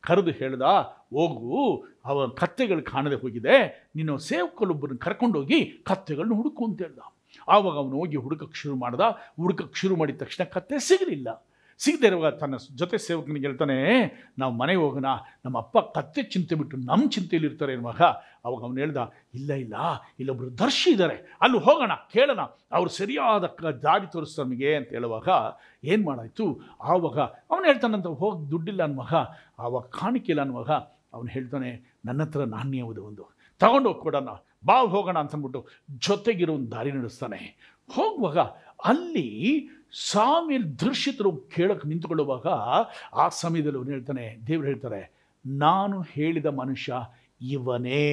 ಕರೆದು 0.00 0.30
ಹೇಳ್ದ, 0.30 0.62
ಹೋಗು, 1.10 1.84
ಅವ 2.04 2.28
ಕತ್ತೆಗಳು 2.28 2.82
ಕಾಣದೆ 2.82 3.14
ಹೋಗಿದೆ 3.14 3.88
ನೀನು 3.96 4.18
ಸೇವಕರೊಬ್ಬರನ್ನು 4.18 4.98
ಕರ್ಕೊಂಡೋಗಿ 4.98 5.64
ಕತ್ತೆಗಳನ್ನ 5.64 6.34
ಹುಡುಕು 6.34 6.64
ಅಂತ 6.64 6.82
ಹೇಳ್ದ. 6.82 6.98
ಆವಾಗ 7.48 7.76
ಅವನು 7.76 7.96
ಹೋಗಿ 7.96 8.16
ಹುಡುಕಕ್ಕೆ 8.16 8.58
ಶುರು 8.58 8.76
ಮಾಡ್ದ. 8.76 9.00
ಹುಡುಕಕ್ಕೆ 9.40 9.80
ಶುರು 9.80 9.96
ಮಾಡಿದ 9.96 10.16
ತಕ್ಷಣ 10.16 10.44
ಕತ್ತೆ 10.44 10.78
ಸಿಗಲಿಲ್ಲ. 10.78 11.46
ಸಿಗದೆ 11.78 12.06
ಇರುವಾಗ 12.06 12.28
ತನ್ನ 12.34 12.54
ಜೊತೆ 12.74 12.98
ಸೇವಕನಿಗೆ 12.98 13.46
ಹೇಳ್ತಾನೆ, 13.46 13.76
ನಾವು 14.38 14.52
ಮನೆಗೆ 14.54 14.80
ಹೋಗೋಣ, 14.80 15.08
ನಮ್ಮ 15.44 15.58
ಅಪ್ಪ 15.58 15.78
ಕತ್ತೆ 15.78 16.22
ಚಿಂತೆ 16.22 16.54
ಬಿಟ್ಟು 16.54 16.76
ನಮ್ಮ 16.76 17.10
ಚಿಂತೆಯಲ್ಲಿ 17.10 17.48
ಇರ್ತಾರೆ 17.48 17.76
ಮಗ? 17.76 18.00
ಅವಾಗ 18.44 18.60
ಅವನು 18.62 18.76
ಹೇಳ್ದ, 18.76 18.96
ಇಲ್ಲ 19.34 19.52
ಇಲ್ಲ 19.52 19.74
ಇಲ್ಲೊಬ್ಬರು 20.20 20.58
ದರ್ಶಿ 20.58 20.90
ಇದ್ದಾರೆ 20.90 21.38
ಅಲ್ಲಿ 21.42 21.58
ಹೋಗೋಣ, 21.58 21.92
ಕೇಳೋಣ, 22.12 22.40
ಅವ್ರು 22.72 22.90
ಸರಿಯಾದ 22.90 23.44
ದಾರಿ 23.82 24.06
ತೋರಿಸ್ತಾರೆ 24.06 24.48
ನಮಗೆ, 24.48 24.74
ಅಂತ 24.74 24.88
ಹೇಳುವಾಗ 24.88 25.28
ಏನು 25.84 26.04
ಮಾಡಾಯಿತು? 26.04 26.60
ಆವಾಗ 26.82 27.18
ಅವನು 27.50 27.64
ಹೇಳ್ತಾನಂತ, 27.64 28.06
ಹೋಗಿ, 28.06 28.50
ದುಡ್ಡಿಲ್ಲ 28.50 28.82
ಅನ್ನುವಾಗ 28.82 29.14
ಆವಾಗ 29.58 29.84
ಕಾಣಿಕೆಲ್ಲ 29.84 30.40
ಅನ್ನುವಾಗ 30.40 30.70
ಅವನು 31.14 31.28
ಹೇಳ್ತಾನೆ, 31.28 31.98
ನನ್ನ 32.04 32.22
ಹತ್ರ 32.22 32.44
ನಾಣ್ಯವುದು 32.44 33.04
ಒಂದು, 33.04 33.36
ತಗೊಂಡು 33.60 33.94
ಕೊಡೋಣ, 33.94 34.30
ಬಾ, 34.64 34.76
ಹೋಗೋಣ, 34.80 35.18
ಅಂತಂದ್ಬಿಟ್ಟು 35.18 35.68
ಜೊತೆಗಿರೋ 35.98 36.54
ಒಂದು 36.54 36.70
ದಾರಿ 36.70 36.92
ನಡೆಸ್ತಾನೆ. 36.92 37.40
ಹೋಗುವಾಗ 37.94 38.38
ಅಲ್ಲಿ 38.84 39.28
ಸಾಮಿಲ್ 39.94 40.78
ದೃಶ್ಯತರು 40.80 41.30
ಕೇಳಕ್ಕೆ 41.36 41.88
ನಿಂತುಕೊಳ್ಳುವಾಗ 41.88 42.46
ಆ 43.22 43.28
ಸಮಯದಲ್ಲಿ 43.28 43.78
ಅವನು 43.78 43.90
ಹೇಳ್ತಾನೆ, 43.90 44.24
ದೇವ್ರು 44.46 44.66
ಹೇಳ್ತಾರೆ, 44.66 45.00
ನಾನು 45.44 46.00
ಹೇಳಿದ 46.00 46.46
ಮನುಷ್ಯ 46.46 46.94
ಇವನೇ. 47.40 48.08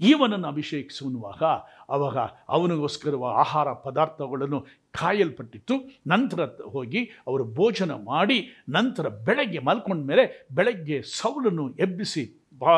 ಇವನನ್ನು 0.00 0.48
ಅಭಿಷೇಕಿಸುವಾಗ 0.48 1.42
ಅವಾಗ 1.88 2.18
ಅವನಿಗೋಸ್ಕರ 2.48 3.14
ಆಹಾರ 3.42 3.72
ಪದಾರ್ಥಗಳನ್ನು 3.72 4.60
ಕಾಯಲ್ಪಟ್ಟಿತ್ತು. 4.92 5.74
ನಂತರ 6.06 6.40
ಹೋಗಿ 6.72 7.00
ಅವರು 7.26 7.44
ಭೋಜನ 7.44 7.92
ಮಾಡಿ, 7.92 8.38
ನಂತರ 8.68 9.08
ಬೆಳಗ್ಗೆ 9.08 9.58
ಮಲ್ಕೊಂಡ 9.58 10.04
ಮೇಲೆ 10.04 10.46
ಬೆಳಗ್ಗೆ 10.52 11.02
ಸೌಲನ್ನು 11.02 11.66
ಎಬ್ಬಿಸಿ 11.74 12.24
ಬಾ 12.58 12.74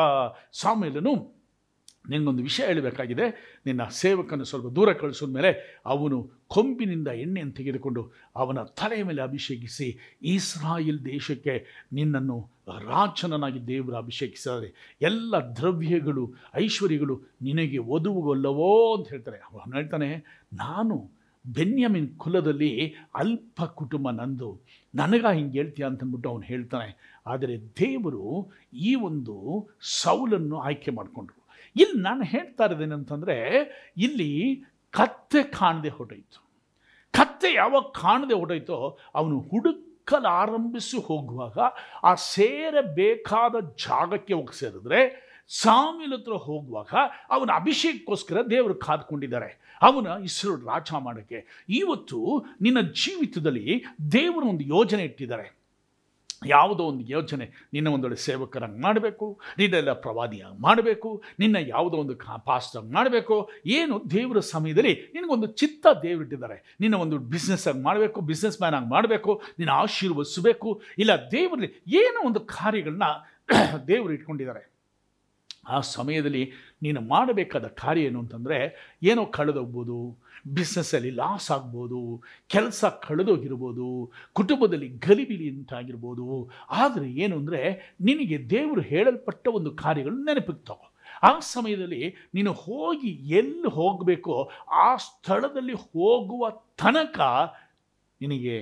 ಸಾಮೇಲನು 0.53 1.38
ನಿನಗೊಂದು 2.09 2.43
ವಿಷಯ 2.43 2.65
ಹೇಳಬೇಕಾಗಿದೆ. 2.65 3.59
ನಿನ್ನ 3.65 3.83
ಸೇವಕನ 3.83 4.43
ಸ್ವಲ್ಪ 4.43 4.67
ದೂರ 4.67 4.93
ಕಳಿಸಿದ 4.93 5.29
ಮೇಲೆ 5.29 5.81
ಅವನು 5.85 6.31
ಕೊಂಬಿನಿಂದ 6.47 7.07
ಎಣ್ಣೆಯನ್ನು 7.07 7.53
ತೆಗೆದುಕೊಂಡು 7.53 8.11
ಅವನ 8.35 8.59
ತಲೆಯ 8.63 9.03
ಮೇಲೆ 9.03 9.21
ಅಭಿಷೇಕಿಸಿ, 9.21 10.17
ಇಸ್ರಾಯಿಲ್ 10.21 11.05
ದೇಶಕ್ಕೆ 11.05 11.87
ನಿನ್ನನ್ನು 11.93 12.49
ರಾಜನನಾಗಿ 12.67 13.67
ದೇವರು 13.67 13.95
ಅಭಿಷೇಕಿಸಿದ್ದಾರೆ. 13.95 14.97
ಎಲ್ಲ 15.01 15.35
ದ್ರವ್ಯಗಳು, 15.35 16.33
ಐಶ್ವರ್ಯಗಳು 16.55 17.21
ನಿನಗೆ 17.41 17.77
ಒದುವುಗೊಲ್ಲವೋ 17.77 18.95
ಅಂತ 18.97 19.09
ಹೇಳ್ತಾರೆ. 19.09 19.37
ಅವನು 19.37 19.73
ಹೇಳ್ತಾನೆ, 19.73 20.09
ನಾನು 20.53 21.09
ಬೆನ್ಯಮಿನ್ 21.45 22.17
ಕುಲದಲ್ಲಿ 22.17 22.95
ಅಲ್ಪ 23.15 23.63
ಕುಟುಂಬ 23.63 24.09
ನಂದು. 24.09 24.61
ನನಗ 24.95 25.25
ಹಿಂಗೆ 25.33 25.57
ಹೇಳ್ತೀಯ 25.57 25.85
ಅಂತಂದ್ಬಿಟ್ಟು 25.85 26.29
ಅವನು 26.29 26.41
ಹೇಳ್ತಾನೆ. 26.41 27.19
ಆದರೆ 27.27 27.59
ದೇವರು 27.59 28.51
ಈ 28.73 28.95
ಒಂದು 28.95 29.67
ಸೌಲನ್ನು 29.81 30.59
ಆಯ್ಕೆ 30.59 30.91
ಮಾಡಿಕೊಂಡ್ರು. 30.91 31.38
ಇಲ್ಲಿ 31.75 32.01
ನಾನು 32.01 32.23
ಹೇಳ್ತಾ 32.23 32.65
ಇರೋದೇನಂತಂದರೆ, 32.65 33.37
ಇಲ್ಲಿ 33.97 34.61
ಕತ್ತೆ 34.91 35.43
ಕಾಣದೆ 35.43 35.89
ಹೊರಟೋಯ್ತು. 35.89 36.49
ಕತ್ತೆ 37.11 37.53
ಯಾವಾಗ 37.53 37.81
ಕಾಣದೆ 37.81 38.33
ಹೊರಟೋಯ್ತೋ, 38.33 38.99
ಅವನು 39.15 39.39
ಹುಡುಕಲು 39.39 40.27
ಆರಂಭಿಸಿ 40.27 40.97
ಹೋಗುವಾಗ 40.97 41.57
ಆ 42.03 42.15
ಸೇರಬೇಕಾದ 42.15 43.55
ಜಾಗಕ್ಕೆ 43.59 44.33
ಹೋಗಿ 44.33 44.59
ಸೇರಿದ್ರೆ 44.59 45.29
ಸಾಮಿಲ್ 45.47 46.13
ಹತ್ರ 46.13 46.31
ಹೋಗುವಾಗ 46.31 46.87
ಅವನ 47.29 47.49
ಅಭಿಷೇಕಕ್ಕೋಸ್ಕರ 47.55 48.41
ದೇವರು 48.41 48.75
ಕಾದ್ಕೊಂಡಿದ್ದಾರೆ. 48.75 49.77
ಅವನ 49.81 50.23
ಇಸ್ರೋ 50.23 50.55
ರಾಜ 50.55 50.89
ಮಾಡೋಕ್ಕೆ. 50.99 51.65
ಇವತ್ತು 51.69 52.45
ನಿನ್ನ 52.61 52.81
ಜೀವಿತದಲ್ಲಿ 52.81 53.83
ದೇವರು 54.11 54.45
ಒಂದು 54.47 54.63
ಯೋಜನೆ 54.63 55.03
ಇಟ್ಟಿದ್ದಾರೆ. 55.03 55.58
ಯಾವುದೋ 56.45 56.83
ಒಂದು 56.83 57.03
ಯೋಚನೆ, 57.07 57.67
ನಿನ್ನ 57.73 57.87
ಒಂದೊಳ್ಳೆ 57.87 58.15
ಸೇವಕರಂಗೆ 58.15 58.81
ಮಾಡಬೇಕು, 58.81 59.39
ನಿನ್ನೆಲ್ಲ 59.57 59.93
ಪ್ರವಾದಿಯಾಗಿ 59.93 60.61
ಮಾಡಬೇಕು, 60.61 61.23
ನಿನ್ನ 61.39 61.55
ಯಾವುದೋ 61.67 61.97
ಒಂದು 61.97 62.15
ಕಾ 62.15 62.37
ಪಾಸ್ಟಾಗಿ 62.37 62.93
ಮಾಡಬೇಕು, 62.93 63.49
ಏನು 63.65 64.09
ದೇವರ 64.11 64.39
ಸಮಯದಲ್ಲಿ 64.39 64.93
ನಿನಗೊಂದು 65.13 65.47
ಚಿತ್ತ 65.47 65.87
ದೇವರಿಟ್ಟಿದ್ದಾರೆ 66.03 66.75
ನಿನ್ನ 66.79 66.95
ಒಂದು 66.95 67.17
ಬಿಸ್ನೆಸ್ 67.17 67.67
ಆಗಿ 67.67 67.81
ಮಾಡಬೇಕು 67.81 68.21
ಬಿಸ್ನೆಸ್ 68.21 68.61
ಮ್ಯಾನ್ 68.61 68.75
ಆಗಿ 68.75 68.89
ಮಾಡಬೇಕು, 68.89 69.41
ನಿನ್ನ 69.59 69.71
ಆಶೀರ್ವದಿಸಬೇಕು, 69.71 70.81
ಇಲ್ಲ 70.97 71.11
ದೇವರಲ್ಲಿ 71.31 71.83
ಏನೋ 71.87 72.27
ಒಂದು 72.27 72.39
ಕಾರ್ಯಗಳನ್ನ 72.39 73.03
ದೇವರು 73.87 74.13
ಇಟ್ಕೊಂಡಿದ್ದಾರೆ. 74.13 74.71
ಆ 75.67 75.79
ಸಮಯದಲ್ಲಿ 75.79 76.51
ನೀನು 76.83 77.01
ಮಾಡಬೇಕಾದ 77.01 77.67
ಕಾರ್ಯ 77.67 78.01
ಏನು 78.01 78.19
ಅಂತಂದರೆ, 78.19 78.57
ಏನೋ 79.03 79.25
ಕಳೆದೋಗ್ಬೋದು 79.25 80.17
ಬಿಸ್ನೆಸ್ಸಲ್ಲಿ 80.57 81.11
ಲಾಸ್ 81.21 81.47
ಆಗ್ಬೋದು, 81.55 81.99
ಕೆಲಸ 82.53 82.83
ಕಳೆದೋಗಿರ್ಬೋದು, 83.07 83.87
ಕುಟುಂಬದಲ್ಲಿ 84.39 84.89
ಗಲಿಬಿಲಿ 85.07 85.47
ಉಂಟಾಗಿರ್ಬೋದು. 85.55 86.27
ಆದರೆ 86.81 87.07
ಏನು 87.23 87.35
ಅಂದರೆ, 87.41 87.61
ನಿನಗೆ 88.09 88.37
ದೇವರು 88.55 88.83
ಹೇಳಲ್ಪಟ್ಟ 88.91 89.47
ಒಂದು 89.59 89.71
ಕಾರ್ಯಗಳು 89.83 90.17
ನೆನಪಿಗೆ 90.29 90.63
ತಗೋ. 90.71 90.87
ಆ 91.27 91.31
ಸಮಯದಲ್ಲಿ 91.53 92.03
ನೀನು 92.35 92.51
ಹೋಗಿ 92.65 93.11
ಎಲ್ಲಿ 93.39 93.69
ಹೋಗಬೇಕೋ, 93.77 94.35
ಆ 94.85 94.89
ಸ್ಥಳದಲ್ಲಿ 95.07 95.75
ಹೋಗುವ 95.87 96.49
ತನಕ 96.81 97.19
ನಿನಗೆ 98.21 98.55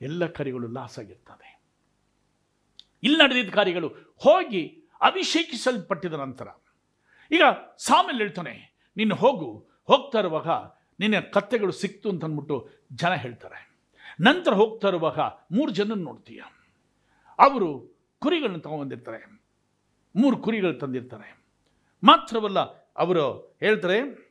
ಎಲ್ಲ 0.00 0.26
ಕಾರ್ಯಗಳು 0.36 0.68
ಲಾಸ್ 0.76 0.96
ಆಗಿರ್ತದೆ. 1.00 1.48
ಇಲ್ಲಿ 3.02 3.18
ನಡೆದಿದ್ದ 3.22 3.52
ಕಾರ್ಯಗಳು 3.58 3.88
ಹೋಗಿ 4.24 4.62
ಅಭಿಷೇಕಿಸಲ್ಪಟ್ಟಿದ 5.08 6.16
ನಂತರ, 6.24 6.48
ಈಗ 7.30 7.44
ಸಾಮಲ್ಲಿ 7.88 8.22
ಹೇಳ್ತಾನೆ, 8.24 8.54
ನೀನು 8.96 9.14
ಹೋಗು 9.22 9.48
ಹೋಗ್ತಾ 9.84 10.18
ಇರುವಾಗ 10.18 10.48
ನಿನ್ನ 11.00 11.20
ಕತ್ತೆಗಳು 11.20 11.72
ಸಿಕ್ತು 11.72 12.08
ಅಂತ 12.08 12.24
ಅಂದ್ಬಿಟ್ಟು 12.24 12.68
ಜನ 12.92 13.14
ಹೇಳ್ತಾರೆ. 13.14 13.72
ನಂತರ 14.20 14.54
ಹೋಗ್ತಾ 14.54 14.88
ಇರುವಾಗ 14.88 15.18
ಮೂರು 15.52 15.72
ಜನ 15.72 15.92
ನೋಡ್ತೀಯ. 15.94 16.42
ಅವರು 17.38 17.98
ಕುರಿಗಳನ್ನ 18.18 18.56
ತಗೊಂಬಂದಿರ್ತಾರೆ. 18.56 19.42
ಮೂರು 20.16 20.36
ಕುರಿಗಳು 20.36 20.74
ತಂದಿರ್ತಾರೆ. 20.74 21.44
ಮಾತ್ರವಲ್ಲ 22.04 22.60
ಅವರು 22.96 23.56
ಹೇಳ್ತಾರೆ, 23.60 24.30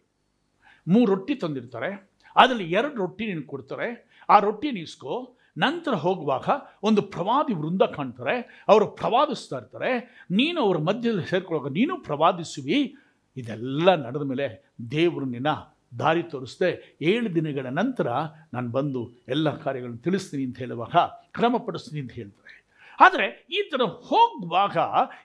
ಮೂರು 0.88 1.16
ರೊಟ್ಟಿ 1.16 1.36
ತಂದಿರ್ತಾರೆ. 1.36 2.12
ಅದರಲ್ಲಿ 2.36 2.72
ಎರಡು 2.72 2.96
ರೊಟ್ಟಿ 2.96 3.26
ನೀನು 3.26 3.44
ಕೊಡ್ತಾರೆ. 3.44 4.20
ಆ 4.30 4.40
ರೊಟ್ಟಿ 4.40 4.72
ನೀಸ್ಕೋ. 4.72 5.38
ನಂತರ 5.58 5.94
ಹೋಗುವಾಗ 5.94 6.50
ಒಂದು 6.84 7.02
ಪ್ರವಾದಿ 7.02 7.54
ವೃಂದ 7.54 7.82
ಕಾಣ್ತಾರೆ. 7.82 8.66
ಅವರು 8.68 8.88
ಪ್ರವಾದಿಸ್ತಾ 8.88 9.58
ಇರ್ತಾರೆ. 9.58 10.24
ನೀನು 10.32 10.62
ಅವ್ರ 10.62 10.78
ಮಧ್ಯದಲ್ಲಿ 10.78 11.28
ಸೇರ್ಕೊಳ್ಳುವಾಗ 11.28 11.72
ನೀನು 11.72 12.00
ಪ್ರವಾದಿಸುವಿ. 12.00 12.96
ಇದೆಲ್ಲ 13.38 13.96
ನಡೆದ 14.06 14.26
ಮೇಲೆ 14.32 14.46
ದೇವರು 14.92 15.26
ನಿನ್ನ 15.36 15.52
ದಾರಿ 16.00 16.24
ತೋರಿಸ್ದೆ 16.32 16.70
ಏಳು 17.12 17.30
ದಿನಗಳ 17.36 17.68
ನಂತರ 17.80 18.08
ನಾನು 18.54 18.70
ಬಂದು 18.78 19.02
ಎಲ್ಲ 19.34 19.48
ಕಾರ್ಯಗಳನ್ನು 19.64 20.02
ತಿಳಿಸ್ತೀನಿ 20.08 20.44
ಅಂತ 20.48 20.60
ಹೇಳುವಾಗ 20.64 20.96
ಕ್ರಮಪಡಿಸ್ತೀನಿ 21.38 22.00
ಅಂತ 22.04 22.14
ಹೇಳ್ತಾರೆ. 22.20 22.56
ಆದರೆ 23.00 23.26
ಈ 23.58 23.60
ಥರ 23.72 23.82
ಹೋಗುವಾಗ 24.10 24.78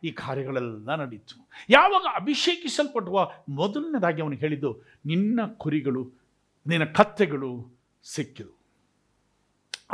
ಈ 0.05 0.11
ಕಾರ್ಯಗಳೆಲ್ಲ 0.23 0.95
ನಡೀತು. 1.03 1.37
ಯಾವಾಗ 1.71 2.05
ಅಭಿಷೇಕಿಸಲ್ಪಟ್ಟುವ 2.21 3.19
ಮೊದಲನೇದಾಗಿ 3.61 4.21
ಅವನು 4.23 4.37
ಹೇಳಿದ್ದು, 4.43 4.71
ನಿನ್ನ 5.07 5.41
ಕುರಿಗಳು, 5.65 6.03
ನಿನ್ನ 6.67 6.85
ಕತ್ತೆಗಳು 7.01 7.51
ಸಿಕ್ಕಿದು 8.05 8.53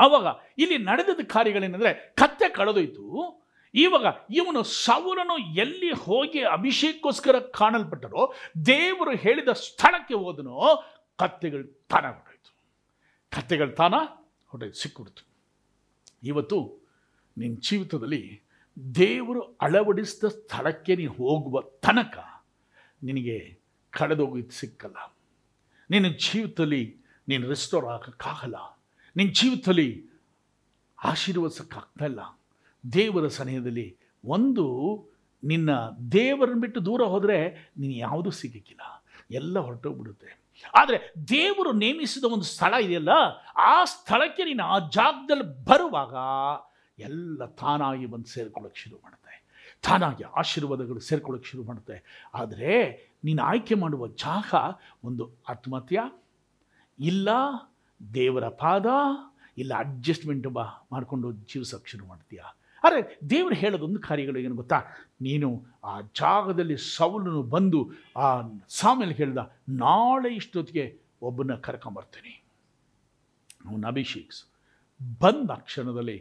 ಆವಾಗ 0.04 0.26
ಇಲ್ಲಿ 0.58 0.76
ನಡೆದದ 0.78 1.22
ಕಾರ್ಯಗಳೇನೆಂದರೆ 1.34 1.92
ಕತ್ತೆ 2.20 2.48
ಕಳೆದೋಯ್ತು 2.58 3.04
ಇವಾಗ 3.74 4.16
ಇವನು 4.30 4.62
ಸೌರನು 4.62 5.38
ಎಲ್ಲಿ 5.38 5.92
ಹೋಗಿ 5.92 6.42
ಅಭಿಷೇಕಕ್ಕೋಸ್ಕರ 6.42 7.38
ಕಾಣಲ್ಪಟ್ಟರೋ, 7.38 8.34
ದೇವರು 8.66 9.16
ಹೇಳಿದ 9.16 9.48
ಸ್ಥಳಕ್ಕೆ 9.48 10.14
ಹೋದನೋ, 10.14 10.84
ಕತ್ತೆಗಳು 11.18 11.64
ತಾನ 11.88 12.06
ಹೊರಟೋಯ್ತು. 12.06 12.54
ಕತ್ತೆಗಳು 13.30 13.70
ತಾನ 13.70 13.94
ಹೊರಟೋಯ್ತು 14.46 14.80
ಸಿಕ್ಕಿಬಿಡ್ತು 14.80 15.26
ಇವತ್ತು 16.22 16.88
ನಿನ್ನ 17.38 17.56
ಜೀವಿತದಲ್ಲಿ 17.60 18.42
ದೇವರು 18.94 19.42
ಅಳವಡಿಸಿದ 19.42 20.28
ಸ್ಥಳಕ್ಕೆ 20.28 20.96
ನೀನು 20.96 21.12
ಹೋಗುವ 21.12 21.60
ತನಕ 21.60 22.18
ನಿನಗೆ 23.02 23.58
ಕಳೆದೋಗಿದ್ದು 23.90 24.50
ಸಿಕ್ಕಲ್ಲ. 24.50 25.16
ನಿನ್ನ 25.90 26.08
ಜೀವಿತದಲ್ಲಿ 26.08 26.96
ನೀನು 27.28 27.48
ರೆಸ್ಟೋರ್ 27.48 27.86
ಆಗಕ್ಕಾಗಲ್ಲ. 27.86 28.80
ನಿನ್ನ 29.16 29.32
ಜೀವಿತದಲ್ಲಿ 29.32 30.06
ಆಶೀರ್ವದಿಸೋಕ್ಕಾಗ್ತಾ 31.04 32.04
ಇಲ್ಲ. 32.04 32.41
ದೇವರ 32.84 33.26
ಸನಿಹದಲ್ಲಿ 33.38 33.88
ಒಂದು 34.24 34.66
ನಿನ್ನ 35.42 35.70
ದೇವರನ್ನು 36.12 36.60
ಬಿಟ್ಟು 36.60 36.80
ದೂರ 36.86 37.02
ಹೋದರೆ 37.12 37.38
ನೀನು 37.78 37.94
ಯಾವುದೂ 37.94 38.30
ಸಿಗಕ್ಕಿಲ್ಲ 38.30 38.82
ಎಲ್ಲ 39.30 39.58
ಹೊರಟೋಗ್ಬಿಡುತ್ತೆ. 39.58 40.30
ಆದರೆ 40.78 40.96
ದೇವರು 41.28 41.70
ನೇಮಿಸಿದ 41.72 42.24
ಒಂದು 42.24 42.44
ಸ್ಥಳ 42.44 42.72
ಇದೆಯಲ್ಲ, 42.84 43.12
ಆ 43.56 43.84
ಸ್ಥಳಕ್ಕೆ 43.84 44.42
ನೀನು 44.44 44.64
ಆ 44.64 44.76
ಜಾಗದಲ್ಲಿ 44.78 45.46
ಬರುವಾಗ 45.64 46.14
ಎಲ್ಲ 46.98 47.46
ತಾನಾಗಿ 47.46 48.06
ಬಂದು 48.06 48.28
ಸೇರ್ಕೊಳ್ಳೋಕೆ 48.28 48.80
ಶುರು 48.82 48.96
ಮಾಡುತ್ತೆ. 49.04 49.34
ತಾನಾಗಿ 49.82 50.24
ಆಶೀರ್ವಾದಗಳು 50.40 51.00
ಸೇರ್ಕೊಳ್ಳೋಕೆ 51.00 51.48
ಶುರು 51.50 51.62
ಮಾಡುತ್ತೆ. 51.64 51.96
ಆದರೆ 52.34 52.72
ನೀನು 53.24 53.42
ಆಯ್ಕೆ 53.42 53.74
ಮಾಡುವ 53.74 54.08
ಜಾಗ 54.24 54.54
ಒಂದು 55.04 55.24
ಆತ್ಮಹತ್ಯ, 55.48 56.00
ಇಲ್ಲ 56.98 57.28
ದೇವರ 58.14 58.48
ಪಾದ, 58.48 58.86
ಇಲ್ಲ 59.58 59.72
ಅಡ್ಜಸ್ಟ್ಮೆಂಟ್ 59.78 60.48
ಬಾ 60.48 60.64
ಮಾಡಿಕೊಂಡು 60.92 61.32
ಜೀವಿಸೋಕೆ 61.32 61.90
ಶುರು 61.90 62.06
ಮಾಡ್ತೀಯ? 62.06 62.42
ಆದರೆ 62.84 63.00
ದೇವರು 63.30 63.56
ಹೇಳೋದೊಂದು 63.62 64.00
ಕಾರ್ಯಗಳು 64.08 64.38
ಏನು 64.38 64.56
ಗೊತ್ತಾ? 64.60 64.78
ನೀನು 65.26 65.48
ಆ 65.90 65.94
ಜಾಗದಲ್ಲಿ 66.20 66.76
ಸೌಲನು 66.96 67.42
ಬಂದು 67.54 67.80
ಆ 68.16 68.28
ಸಾಮೇಲೆ 68.80 69.14
ಹೇಳ್ದ, 69.20 69.40
ನಾಳೆ 69.84 70.30
ಇಷ್ಟೊತ್ತಿಗೆ 70.40 70.84
ಒಬ್ಬನ 71.28 71.54
ಕರ್ಕೊಂಬರ್ತೀನಿ 71.66 72.34
ಅವನ 73.66 73.84
ಅಭಿಷೇಕ್ಸ್ 73.94 74.40
ಬಂದ 75.20 75.50
ಕ್ಷಣದಲ್ಲಿ 75.68 76.16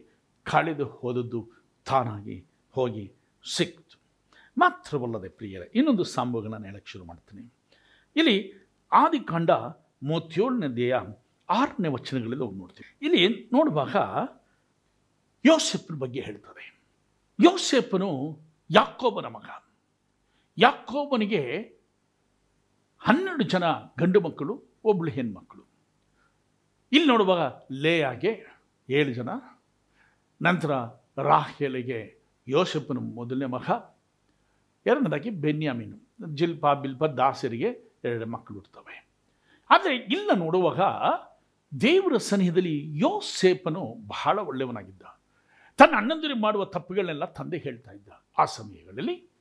ಕಳೆದು 0.46 0.86
ಹೋದದ್ದು 1.00 1.42
ತಾನಾಗಿ 1.86 2.38
ಹೋಗಿ 2.76 3.06
ಸಿಕ್ತು. 3.46 3.96
ಮಾತ್ರವಲ್ಲದೆ 4.58 5.30
ಪ್ರಿಯರೇ, 5.40 5.68
ಇನ್ನೊಂದು 5.76 6.04
ಸಂಭವಗಳನ್ನು 6.18 6.68
ಹೇಳಕ್ಕೆ 6.70 6.90
ಶುರು 6.94 7.06
ಮಾಡ್ತೀನಿ. 7.06 7.44
ಇಲ್ಲಿ 8.16 8.38
ಆದಿಕಾಂಡ 8.92 9.52
ಮೂವತ್ತೇಳನೇ 10.10 10.70
ದೇಹ 10.82 10.96
ಆರನೇ 11.50 11.90
ವಚನಗಳಲ್ಲಿ 11.96 12.44
ಹೋಗಿ 12.44 12.58
ನೋಡ್ತೀವಿ. 12.64 12.92
ಇಲ್ಲಿ 13.06 13.24
ನೋಡುವಾಗ 13.54 13.96
ಯೋಸೆಫನ 15.46 15.96
ಬಗ್ಗೆ 15.96 16.22
ಹೇಳ್ತದೆ. 16.22 16.84
ಯೋಸೆಫನು 17.40 18.40
ಯಾಕೋಬನ 18.72 19.26
ಮಗ. 19.26 19.64
ಯಾಕೋಬನಿಗೆ 20.58 21.42
ಹನ್ನೆರಡು 23.00 23.44
ಜನ 23.44 23.64
ಗಂಡು 24.00 24.22
ಮಕ್ಕಳು 24.22 24.64
ಒಬ್ಬಳು 24.84 25.12
ಹೆಣ್ಮಕ್ಕಳು 25.12 25.64
ಇಲ್ಲಿ 26.92 27.08
ನೋಡುವಾಗ 27.08 27.62
ಲೇಯಾಗೆ 27.72 28.46
ಏಳು 28.90 29.14
ಜನ. 29.14 29.30
ನಂತರ 30.42 30.72
ರಾಹೇಲಿಗೆ 31.18 32.22
ಯೋಸೆಫನ 32.48 32.98
ಮೊದಲನೇ 32.98 33.46
ಮಗ. 33.46 33.70
ಎರಡನೇದಾಗಿ 34.86 35.30
ಬೆನ್ಯಾಮೀನು. 35.30 35.98
ಜಿಲ್ಪಾ, 36.36 36.74
ಬಿಲ್ಪಾ 36.74 37.08
ದಾಸರಿಗೆ 37.08 38.00
ಎರಡು 38.04 38.26
ಮಕ್ಕಳು 38.26 38.58
ಇರ್ತವೆ. 38.58 39.08
ಆದರೆ 39.70 39.96
ಇಲ್ಲ 39.96 40.32
ನೋಡುವಾಗ 40.36 40.80
ದೇವರ 41.82 42.18
ಸನಿಹದಲ್ಲಿ 42.18 43.00
ಯೋಸೇಪನು 43.00 44.08
ಬಹಳ 44.08 44.40
ಒಳ್ಳೆಯವನಾಗಿದ್ದ 44.40 45.02
ತನ್ನ 45.78 45.98
ಅಣ್ಣಂದಿರಿಗೆ 45.98 46.40
ಮಾಡುವ 46.40 46.66
ತಪ್ಪುಗಳನ್ನೆಲ್ಲ 46.66 47.26
ತಂದೆ 47.26 47.58
ಹೇಳ್ತಾ 47.58 47.92
ಇದ್ದ 47.92 48.08
ಆ 48.38 48.46
ಸಮಯಗಳಲ್ಲಿ. 48.46 49.32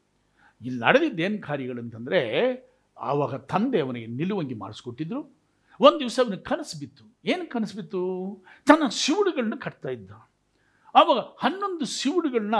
ಇಲ್ಲಿ 0.62 0.84
ನಡೆದಿದ್ದೇನು 0.84 1.40
ಕಾರ್ಯಗಳಂತಂದರೆ, 1.40 2.54
ಆವಾಗ 2.98 3.34
ತಂದೆ 3.34 3.80
ಅವನಿಗೆ 3.80 4.06
ನಿಲುವಂಗಿ 4.06 4.54
ಮಾಡಿಸ್ಕೊಟ್ಟಿದ್ರು. 4.54 5.40
ಒಂದು 5.80 6.00
ದಿವಸ 6.00 6.20
ಅವನಿಗೆ 6.24 6.42
ಕನಸು 6.42 6.78
ಬಿತ್ತು. 6.78 7.04
ಏನು 7.24 7.50
ಕನಸು 7.50 7.76
ಬಿತ್ತು? 7.76 8.42
ತನ್ನ 8.66 8.88
ಶಿವುಡುಗಳನ್ನ 8.88 9.54
ಕಟ್ತಾ 9.60 9.88
ಇದ್ದ. 9.88 10.10
ಆವಾಗ 10.94 11.18
ಹನ್ನೊಂದು 11.18 11.84
ಶಿವುಡುಗಳನ್ನ 11.84 12.54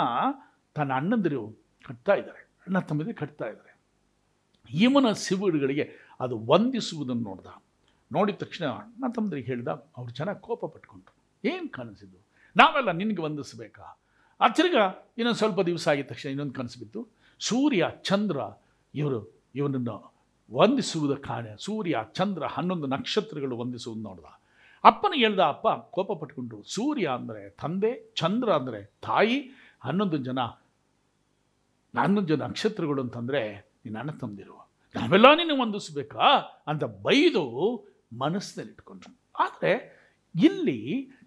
ತನ್ನ 0.75 0.93
ಅಣ್ಣಂದಿರು 0.93 1.65
ಕಟ್ತಾ 1.85 2.15
ಇದ್ದಾರೆ. 2.15 2.39
ಅಣ್ಣ 2.39 2.79
ತಮ್ಮದೇ 2.79 3.13
ಕಟ್ತಾ 3.13 3.45
ಇದ್ದಾರೆ. 3.45 3.79
ಇವನ 4.71 5.13
ಶಿವುಡುಗಳಿಗೆ 5.13 5.93
ಅದು 6.21 6.47
ವಂದಿಸುವುದನ್ನು 6.47 7.23
ನೋಡ್ದ. 7.23 7.47
ನೋಡಿದ 8.13 8.37
ತಕ್ಷಣ 8.37 8.65
ಅಣ್ಣ 8.67 9.05
ತಮ್ಮದ್ರಿಗೆ 9.13 9.47
ಹೇಳ್ದ, 9.47 9.69
ಅವ್ರು 9.69 10.13
ಚೆನ್ನಾಗಿ 10.13 10.41
ಕೋಪ 10.41 10.65
ಪಟ್ಕೊಂಡ್ರು. 10.65 11.49
ಏನು 11.49 11.69
ಕನಸಿದ್ದು 11.69 12.30
ನಾವೆಲ್ಲ 12.61 12.91
ನಿನಗೆ 13.01 13.23
ವಂದಿಸಬೇಕಾ? 13.23 13.87
ಆ 14.41 14.47
ಇನ್ನೊಂದು 15.19 15.41
ಸ್ವಲ್ಪ 15.43 15.61
ದಿವಸ 15.61 15.85
ಆಗಿದ 15.89 16.07
ತಕ್ಷಣ 16.07 16.29
ಇನ್ನೊಂದು 16.31 16.55
ಕನಸು 16.55 16.79
ಬಿತ್ತು. 16.81 17.01
ಸೂರ್ಯ, 17.41 17.83
ಚಂದ್ರ 18.03 18.39
ಇವರು 18.95 19.21
ಇವನನ್ನು 19.55 19.97
ವಂದಿಸುವುದ 20.51 21.15
ಕಾರಣ 21.21 21.49
ಸೂರ್ಯ, 21.59 21.97
ಚಂದ್ರ 22.13 22.43
ಹನ್ನೊಂದು 22.47 22.87
ನಕ್ಷತ್ರಗಳು 22.87 23.55
ವಂದಿಸುವುದು 23.59 24.03
ನೋಡ್ದ. 24.03 24.29
ಅಪ್ಪನ 24.85 25.13
ಹೇಳ್ದ, 25.17 25.41
ಅಪ್ಪ, 25.55 25.69
ಕೋಪ 25.91 26.11
ಪಟ್ಕೊಂಡು 26.21 26.57
ಸೂರ್ಯ 26.75 27.07
ಅಂದರೆ 27.19 27.43
ತಂದೆ, 27.63 27.93
ಚಂದ್ರ 28.15 28.49
ಅಂದರೆ 28.53 28.81
ತಾಯಿ, 29.03 29.39
ಹನ್ನೊಂದು 29.81 30.19
ಜನ 30.29 30.41
ಹನ್ನೊಂದು 31.95 32.29
ಜನ 32.29 32.43
ನಕ್ಷತ್ರಗಳು 32.43 33.01
ಅಂತಂದರೆ 33.03 33.41
ನೀನು 33.85 33.99
ಅಣ್ಣ 33.99 34.13
ತಂದಿರು 34.23 34.57
ನಾವೆಲ್ಲ 34.95 35.27
ನೀನು 35.37 35.55
ವಂದಿಸ್ಬೇಕಾ? 35.63 36.27
ಅಂತ 36.67 36.85
ಬೈದು 37.05 37.43
ಮನಸ್ಸಿನಲ್ಲಿ 38.19 38.73
ಇಟ್ಕೊಂಡ್ರು 38.73 39.13
ಆದರೆ 39.39 39.73
ಇಲ್ಲಿ 40.35 40.79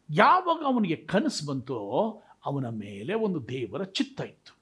ಯಾವಾಗ 0.09 0.63
ಅವನಿಗೆ 0.65 0.95
ಕನಸು 0.95 1.45
ಬಂತೋ 1.45 2.21
ಅವನ 2.45 2.69
ಮೇಲೆ 2.69 3.13
ಒಂದು 3.13 3.49
ದೇವರ 3.49 3.83
ಚಿತ್ತ 3.83 4.21
ಇತ್ತು. 4.21 4.57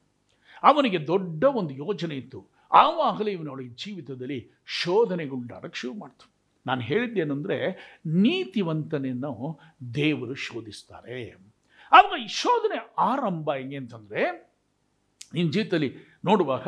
ಅವನಿಗೆ 0.63 1.07
ದೊಡ್ಡ 1.07 1.43
ಒಂದು 1.43 1.73
ಯೋಜನೆ 1.73 2.15
ಇತ್ತು. 2.15 2.47
ಆವಾಗಲೇ 2.71 3.31
ಇವನೊಳಗೆ 3.31 3.69
ಜೀವಿತದಲ್ಲಿ 3.69 4.51
ಶೋಧನೆಗೊಂಡಾಗ 4.65 5.65
ಶುರು 5.73 5.93
ಮಾಡ್ತು. 5.93 6.31
ನಾನು 6.67 6.81
ಹೇಳಿದ್ದೇನೆಂದರೆ, 6.81 7.71
ನೀತಿವಂತನನ್ನು 8.05 9.59
ದೇವರು 9.93 10.33
ಶೋಧಿಸ್ತಾರೆ. 10.33 11.31
ಆವಾಗ 11.91 12.19
ಈ 12.19 12.27
ಶೋಧನೆ 12.27 12.93
ಆರಂಭ 12.97 13.53
ಹೆಂಗೆ 13.53 13.77
ಅಂತಂದರೆ, 13.77 14.51
ನಿನ್ನ 15.33 15.51
ಜೀವಿತದಲ್ಲಿ 15.51 15.95
ನೋಡುವಾಗ 16.25 16.67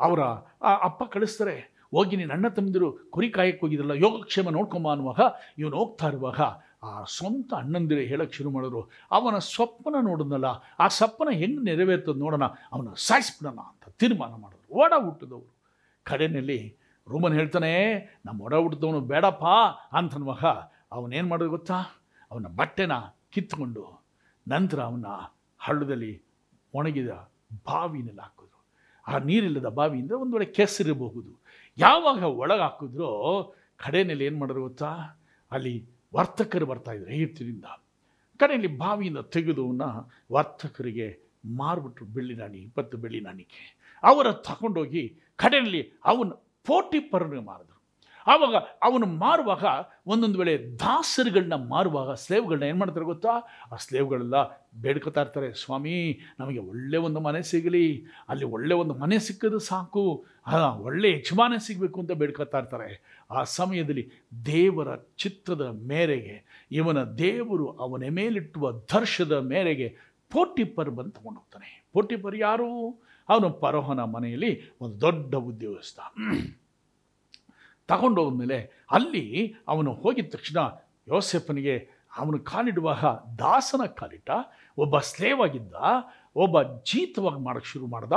ಅವರ 0.00 0.20
ಅಪ್ಪ 0.66 1.04
ಕಳಿಸ್ತಾರೆ, 1.04 1.72
ಹೋಗಿ 1.90 2.16
ನೀನು 2.16 2.32
ಅಣ್ಣ 2.32 2.48
ತಮ್ಮದಿರು 2.48 2.92
ಕುರಿ 2.92 3.30
ಕಾಯಕ್ಕೆ 3.30 3.66
ಹೋಗಿದ್ರಲ್ಲ, 3.66 3.90
ಯೋಗಕ್ಷೇಮ 3.90 4.50
ನೋಡ್ಕೊಂಬ 4.50 4.90
ಅನ್ನುವಾಗ, 4.90 5.20
ಇವನು 5.58 5.76
ಹೋಗ್ತಾ 5.76 6.08
ಇರುವಾಗ 6.08 6.40
ಆ 6.82 7.04
ಸ್ವಂತ 7.04 7.54
ಅಣ್ಣಂದಿರೇ 7.54 8.06
ಹೇಳಕ್ಕೆ 8.06 8.36
ಶುರು 8.36 8.50
ಮಾಡಿದ್ರು. 8.50 8.90
ಅವನ 9.10 9.38
ಸ್ವಪ್ನ 9.38 9.96
ನೋಡಿದ್ನಲ್ಲ, 10.00 10.44
ಆ 10.78 10.88
ಸ್ವಪ್ನ 10.88 11.30
ಹೆಂಗೆ 11.30 11.62
ನೆರವೇರ್ತದೆ 11.62 12.18
ನೋಡೋಣ, 12.18 12.44
ಅವನ 12.44 12.88
ಸಾಯಿಸ್ಬಿಡೋಣ 12.96 13.60
ಅಂತ 13.60 13.88
ತೀರ್ಮಾನ 13.88 14.34
ಮಾಡಿದ್ರು. 14.34 14.78
ಒಡ 14.78 14.92
ಹುಟ್ಟಿದವರು. 15.04 15.54
ಕಡೆಯಲ್ಲಿ 16.02 16.76
ರೂಮನ್ 17.08 17.34
ಹೇಳ್ತಾನೆ, 17.34 17.72
ನಮ್ಮ 18.26 18.42
ಒಡ 18.42 18.54
ಹುಟ್ಟಿದವನು 18.54 19.00
ಬೇಡಪ್ಪ 19.00 19.44
ಅಂತನ್ನುವಾಗ 19.92 20.44
ಅವನೇನು 20.92 21.28
ಮಾಡೋದು 21.28 21.50
ಗೊತ್ತಾ? 21.50 21.78
ಅವನ 22.30 22.46
ಬಟ್ಟೆನ 22.46 22.92
ಕಿತ್ಕೊಂಡು 23.30 24.02
ನಂತರ 24.48 24.80
ಅವನ 24.80 25.06
ಹಳ್ಳದಲ್ಲಿ 25.58 26.22
ಒಣಗಿದ 26.74 27.08
ಬಾವಿನಲ್ಲಿ 27.66 28.20
ಹಾಕಿದ್ರು. 28.20 28.58
ಆ 29.08 29.18
ನೀರಿಲ್ಲದ 29.18 29.66
ಬಾವಿಯಿಂದ 29.66 30.12
ಒಂದು 30.12 30.32
ವೇಳೆ 30.36 30.52
ಕೆಸರಿರಬಹುದು. 30.52 31.40
ಯಾವಾಗ 31.78 32.22
ಒಳಗೆ 32.22 32.60
ಹಾಕಿದ್ರೋ 32.60 33.10
ಕಡೆಯಲ್ಲಿ 33.76 34.24
ಏನು 34.24 34.38
ಮಾಡಿದ್ರು 34.38 34.62
ಗೊತ್ತಾ? 34.62 34.90
ಅಲ್ಲಿ 35.50 35.97
ವರ್ತಕರು 36.14 36.66
ಇದ್ದಾರೆ 36.94 37.16
ಈರ್ತಿನಿಂದ 37.16 37.64
ಕಡೆಯಲ್ಲಿ 38.40 38.78
ಬಾವಿಯಿಂದ 38.78 39.18
ತೆಗೆದುವನ್ನ 39.18 39.82
ವರ್ತಕರಿಗೆ 40.32 41.28
ಮಾರ್ಬಿಟ್ರು 41.56 42.06
ಬೆಳ್ಳಿ 42.06 42.34
ನಾಣಿ, 42.34 42.58
ಇಪ್ಪತ್ತು 42.58 42.98
ಬೆಳ್ಳಿ 42.98 43.20
ನಾಣಿಕೆ. 43.20 43.78
ಅವರ 44.02 44.32
ತಗೊಂಡೋಗಿ 44.32 45.20
ಕಡೆಯಲ್ಲಿ 45.36 45.92
ಅವನು 46.04 46.30
ಪೋಟಿಪರನಿಗೆ 46.66 47.44
ಮಾರಿದ್ರು. 47.44 47.78
ಆವಾಗ 48.26 48.54
ಅವನು 48.82 49.06
ಮಾರುವಾಗ 49.06 49.64
ಒಂದೊಂದು 50.06 50.38
ವೇಳೆ 50.38 50.78
ದಾಸರುಗಳನ್ನ 50.78 51.54
ಮಾರುವಾಗ 51.54 52.14
ಸ್ಲೇವ್ಗಳನ್ನ 52.14 52.62
ಏನು 52.62 52.78
ಮಾಡ್ತಾರೆ 52.78 53.04
ಗೊತ್ತಾ? 53.04 53.28
ಆ 53.72 53.76
ಸ್ಲೇವ್ಗಳೆಲ್ಲ 53.76 54.34
ಬೇಡ್ಕೊತಾ 54.80 55.20
ಇರ್ತಾರೆ, 55.20 55.52
ಸ್ವಾಮಿ, 55.52 56.20
ನಮಗೆ 56.40 56.58
ಒಳ್ಳೆ 56.58 56.96
ಒಂದು 56.96 57.20
ಮನೆ 57.20 57.42
ಸಿಗಲಿ. 57.42 58.04
ಅಲ್ಲಿ 58.28 58.44
ಒಳ್ಳೆ 58.44 58.74
ಒಂದು 58.74 58.94
ಮನೆ 58.94 59.18
ಸಿಕ್ಕಿದ್ರೆ 59.18 59.60
ಸಾಕು. 59.60 60.26
ಒಳ್ಳೆ 60.76 61.12
ಯಜಮಾನ 61.12 61.52
ಸಿಗಬೇಕು 61.58 62.00
ಅಂತ 62.00 62.12
ಬೇಡ್ಕೊತಾ 62.12 62.58
ಇರ್ತಾರೆ. 62.58 63.17
ಆ 63.30 63.44
ಸಮಯದಲ್ಲಿ 63.44 64.10
ದೇವರ 64.46 64.96
ಚಿತ್ರದ 64.96 65.64
ಮೇರೆಗೆ, 65.82 66.66
ಇವನ 66.72 67.04
ದೇವರು 67.04 67.70
ಅವನ 67.70 68.04
ಮೇಲಿಟ್ಟುವ 68.10 68.72
ದರ್ಶದ 68.72 69.32
ಮೇರೆಗೆ 69.32 69.96
ಪೋಟಿಪರ್ 70.30 70.90
ಬಂದು 70.90 71.10
ತಗೊಂಡೋಗ್ತಾನೆ. 71.10 71.84
ಪೋಟಿಪರ್ 71.92 72.36
ಯಾರು? 72.36 72.90
ಅವನು 73.28 73.50
ಪರೋಹನ 73.50 74.00
ಮನೆಯಲ್ಲಿ 74.00 74.70
ಒಂದು 74.80 75.00
ದೊಡ್ಡ 75.00 75.34
ಉದ್ಯೋಗಸ್ಥ. 75.34 75.98
ತಗೊಂಡೋದ್ಮೇಲೆ 77.88 78.84
ಅಲ್ಲಿ 78.90 79.54
ಅವನು 79.68 79.92
ಹೋಗಿದ 79.92 80.26
ತಕ್ಷಣ 80.30 80.58
ಯೋಸೆಫನಿಗೆ 81.08 81.88
ಅವನು 82.16 82.38
ಕಾಲಿಡುವಾಗ 82.38 83.04
ದಾಸನ 83.38 83.86
ಕಾಲಿಟ್ಟ, 83.86 84.30
ಒಬ್ಬ 84.78 84.98
ಸ್ಲೇವ್ 84.98 85.40
ಆಗಿದ್ದ, 85.40 85.74
ಒಬ್ಬ 86.36 86.62
ಜೀತವಾಗಿ 86.62 87.40
ಮಾಡೋಕ್ಕೆ 87.44 87.70
ಶುರು 87.70 87.86
ಮಾಡ್ದ, 87.86 88.12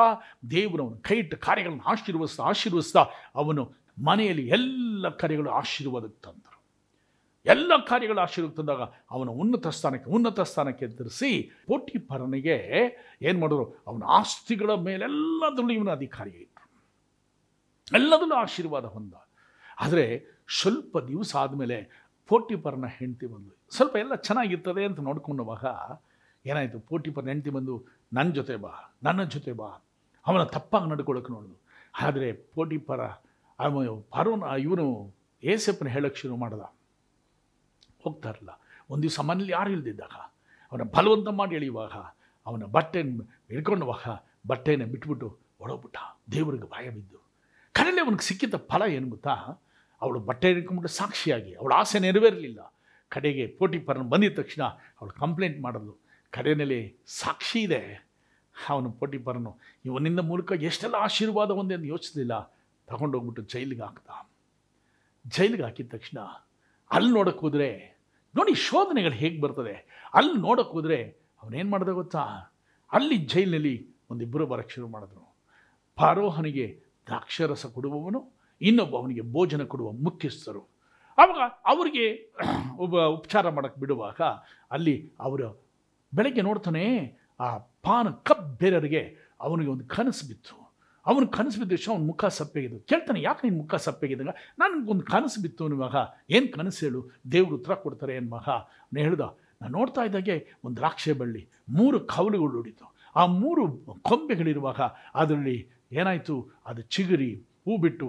ದೇವರು 0.52 0.88
ಅವನ 0.88 0.94
ಕೈ 1.02 1.16
ಇಟ್ಟ 1.16 1.34
ಕಾರ್ಯಗಳನ್ನು 1.34 1.84
ಆಶೀರ್ವಸ್ತಾ 1.84 2.44
ಆಶೀರ್ವಸ್ತಾ 2.44 3.06
ಅವನು 3.36 3.81
ಮನೆಯಲ್ಲಿ 3.98 4.46
ಎಲ್ಲ 4.48 5.10
ಕಾರ್ಯಗಳು 5.22 5.50
ಆಶೀರ್ವಾದಕ್ಕೆ 5.50 6.20
ತಂದರು. 6.26 6.58
ಎಲ್ಲ 7.46 7.72
ಕಾರ್ಯಗಳ 7.90 8.20
ಆಶೀರ್ವಾದ 8.20 8.54
ತಂದಾಗ 8.54 8.84
ಅವನ 9.12 9.30
ಉನ್ನತ 9.42 9.68
ಸ್ಥಾನಕ್ಕೆ 9.68 10.10
ಉನ್ನತ 10.10 10.40
ಸ್ಥಾನಕ್ಕೆ 10.42 10.84
ಎದುರಿಸಿ 10.86 11.32
ಪೋಟಿಪರನಿಗೆ 11.68 12.58
ಏನು 13.22 13.38
ಮಾಡಿದ್ರು? 13.40 13.66
ಅವನ 13.88 14.04
ಆಸ್ತಿಗಳ 14.20 14.72
ಮೇಲೆಲ್ಲದರಲ್ಲೂ 14.88 15.74
ಇವನ 15.74 15.92
ಅಧಿಕಾರಿ 15.92 16.34
ಇಟ್ಟರು 16.44 16.68
ಎಲ್ಲದರಲ್ಲೂ 18.00 18.36
ಆಶೀರ್ವಾದ 18.36 18.86
ಹೊಂದ. 18.86 19.14
ಆದರೆ 19.80 20.06
ಸ್ವಲ್ಪ 20.60 20.98
ದಿವಸ 21.12 21.32
ಆದಮೇಲೆ 21.36 21.78
ಪೋಟಿಪರನ 22.30 22.88
ಹೆಂಡತಿ 23.00 23.26
ಬಂದು 23.26 23.54
ಸ್ವಲ್ಪ 23.76 23.96
ಎಲ್ಲ 23.96 24.16
ಚೆನ್ನಾಗಿರ್ತದೆ 24.28 24.84
ಅಂತ 24.86 25.00
ನೋಡ್ಕೊಂಡವಾಗ 25.00 25.66
ಏನಾಯಿತು? 26.46 26.80
ಪೋಟಿಪರನ 26.80 27.28
ಹೆಂಡತಿ 27.28 27.50
ಬಂದು 27.50 27.74
ನನ್ನ 28.14 28.30
ಜೊತೆ 28.34 28.56
ಬಾ, 28.56 28.72
ನನ್ನ 29.04 29.24
ಜೊತೆ 29.24 29.52
ಬಾ. 29.52 29.70
ಅವನ 30.28 30.44
ತಪ್ಪಾಗಿ 30.44 30.88
ನಡ್ಕೊಳ್ಳೋಕೆ 30.90 31.32
ನೋಡಿದ್ರು 31.34 31.58
ಆದರೆ 32.02 32.28
ಪೋಟಿಪರ 32.56 33.02
ಅವನು 33.62 33.98
ಪರೋನ 34.02 34.44
ಇವನು 34.60 35.14
ಏಸಪ್ಪನ 35.44 35.88
ಹೇಳಕ್ಕೆ 35.88 36.22
ಶುರು 36.22 36.36
ಮಾಡ್ದ. 36.36 36.60
ಹೋಗ್ತಾ 38.04 38.30
ಇರಲಿಲ್ಲ. 38.30 38.62
ಒಂದು 38.90 39.04
ದಿವಸ 39.04 39.20
ಮನೇಲಿ 39.20 39.52
ಯಾರು 39.52 39.72
ಇಲ್ದಿದ್ದಾಗ, 39.72 40.16
ಅವನ 40.72 40.82
ಬಲವಂತ 40.82 41.28
ಮಾಡಿ 41.32 41.56
ಎಳೆಯುವಾಗ, 41.56 41.92
ಅವನ 42.46 42.64
ಬಟ್ಟೆ 42.64 43.02
ಹಿಡ್ಕೊಂಡವಾಗ 43.02 44.20
ಬಟ್ಟೆನ 44.48 44.86
ಬಿಟ್ಬಿಟ್ಟು 44.86 45.38
ಒಳಗ್ಬಿಟ್ಟ 45.62 45.98
ದೇವರಿಗೆ 46.32 46.64
ಭಯ 46.64 46.90
ಬಿದ್ದು. 46.90 47.18
ಕಡಲೆ 47.72 48.02
ಅವನಿಗೆ 48.02 48.26
ಸಿಕ್ಕಿದ್ದ 48.26 48.56
ಫಲ 48.56 48.82
ಏನು 48.88 49.10
ಗೊತ್ತಾ? 49.10 49.64
ಅವಳು 50.02 50.20
ಬಟ್ಟೆ 50.20 50.48
ಹಿಡ್ಕೊಂಡ್ಬಿಟ್ಟು 50.48 50.98
ಸಾಕ್ಷಿಯಾಗಿ, 50.98 51.54
ಅವಳ 51.54 51.74
ಆಸೆ 51.76 52.00
ನೆರವೇರಲಿಲ್ಲ. 52.00 52.74
ಕಡೆಗೆ 53.10 53.48
ಪೋಟಿಪರನ್ 53.48 54.10
ಬಂದಿದ 54.10 54.40
ತಕ್ಷಣ 54.40 54.64
ಅವಳು 54.64 55.12
ಕಂಪ್ಲೇಂಟ್ 55.12 55.62
ಮಾಡಿದ್ಲು. 55.62 55.98
ಕಡೆಯಲ್ಲಿ 56.32 56.96
ಸಾಕ್ಷಿ 57.08 57.60
ಇದೆ. 57.60 58.08
ಅವನು 58.70 58.92
ಪೋಟಿಪರನು 58.92 59.58
ಇವನಿಂದ 59.86 60.20
ಮೂಲಕ 60.20 60.52
ಎಷ್ಟೆಲ್ಲ 60.52 60.96
ಆಶೀರ್ವಾದ 60.96 61.52
ಒಂದೇ 61.52 61.88
ಯೋಚಿಸಲಿಲ್ಲ. 61.88 62.56
ತಗೊಂಡೋಗ್ಬಿಟ್ಟು 62.92 63.42
ಜೈಲಿಗೆ 63.42 63.82
ಹಾಕ್ದ. 63.82 64.10
ಜೈಲಿಗೆ 65.28 65.64
ಹಾಕಿದ 65.64 65.90
ತಕ್ಷಣ 65.92 66.20
ಅಲ್ಲಿ 66.92 67.12
ನೋಡೋಕ್ಕೆ 67.14 67.40
ಹೋದರೆ, 67.40 67.98
ನೋಡಿ 68.36 68.54
ಶೋಧನೆಗಳು 68.54 69.12
ಹೇಗೆ 69.12 69.42
ಬರ್ತದೆ. 69.42 69.76
ಅಲ್ಲಿ 70.14 70.42
ನೋಡೋಕ್ಕೆ 70.42 70.74
ಹೋದರೆ 70.74 71.00
ಅವನೇನು 71.42 71.70
ಮಾಡ್ದೆ 71.70 71.92
ಗೊತ್ತಾ? 71.92 72.24
ಅಲ್ಲಿ 72.92 73.18
ಜೈಲಿನಲ್ಲಿ 73.18 73.76
ಒಂದಿಬ್ಬರು 74.12 74.48
ಬರೋಕ್ಕೆ 74.48 74.74
ಶುರು 74.76 74.88
ಮಾಡಿದ್ರು. 74.88 75.36
ಪಾರೋಹನಿಗೆ 75.96 76.84
ದ್ರಾಕ್ಷರಸ 77.08 77.66
ಕೊಡುವವನು, 77.66 78.20
ಇನ್ನೊಬ್ಬ 78.62 78.96
ಅವನಿಗೆ 78.96 79.22
ಭೋಜನ 79.22 79.64
ಕೊಡುವ 79.64 79.92
ಮುಖ್ಯಸ್ಥರು. 79.92 80.62
ಆವಾಗ 81.18 81.42
ಅವರಿಗೆ 81.66 82.34
ಒಬ್ಬ 82.78 83.02
ಉಪಚಾರ 83.02 83.50
ಮಾಡೋಕ್ಕೆ 83.50 83.80
ಬಿಡುವಾಗ 83.80 84.22
ಅಲ್ಲಿ 84.72 85.12
ಅವರು 85.20 85.48
ಬೆಳಗ್ಗೆ 86.14 86.42
ನೋಡ್ತಾನೆ, 86.42 86.84
ಆ 87.40 87.58
ಪಾನ 87.58 88.08
ಕಪ್ 88.10 88.60
ಬೇರೆಯವರಿಗೆ 88.60 89.02
ಅವನಿಗೆ 89.42 89.72
ಒಂದು 89.72 89.86
ಕನಸು 89.86 90.28
ಬಿತ್ತು. 90.28 90.56
ಅವನು 91.06 91.26
ಕನಸು 91.36 91.58
ಬಿದ್ದ 91.62 91.74
ಅವನ 91.92 92.04
ಮುಖ 92.12 92.24
ಸಪ್ಪೆಗಿದ್ದು. 92.38 92.78
ಕೇಳ್ತಾನೆ, 92.90 93.20
ಯಾಕೆ 93.28 93.42
ನಿನ್ನ 93.46 93.58
ಮುಖ 93.62 93.76
ಸಪ್ಪೆಗಿದ್ದಾಗ 93.86 94.34
ನನಗೊಂದು 94.62 95.04
ಕನಸು 95.14 95.38
ಬಿತ್ತು 95.44 95.62
ಅನ್ನುವಾಗ 95.68 95.96
ಏನು 96.36 96.48
ಕನಸು 96.56 96.82
ಹೇಳು? 96.86 97.02
ದೇವರು 97.34 97.56
ಉತ್ತರ 97.60 97.74
ಕೊಡ್ತಾರೆ 97.84 98.14
ಏನು 98.20 98.30
ಮಗ. 98.36 98.48
ನಾನು 98.92 99.04
ಹೇಳ್ದ, 99.08 99.26
ನಾನು 99.62 99.72
ನೋಡ್ತಾ 99.78 100.02
ಇದ್ದಾಗೆ 100.10 100.36
ಒಂದು 100.66 100.78
ದ್ರಾಕ್ಷೆ 100.80 101.14
ಬಳ್ಳಿ, 101.22 101.42
ಮೂರು 101.78 101.98
ಕವಲುಗಳು 102.14 102.60
ಉಡಿತು 102.62 102.88
ಆ 103.16 103.24
ಮೂರು 103.42 103.64
ಕೊಂಬೆಗಳಿರುವಾಗ 104.10 104.82
ಅದರಲ್ಲಿ 105.22 105.58
ಏನಾಯಿತು? 106.00 106.36
ಅದು 106.70 106.82
ಚಿಗುರಿ, 106.94 107.32
ಹೂ 107.66 107.74
ಬಿಟ್ಟು 107.86 108.08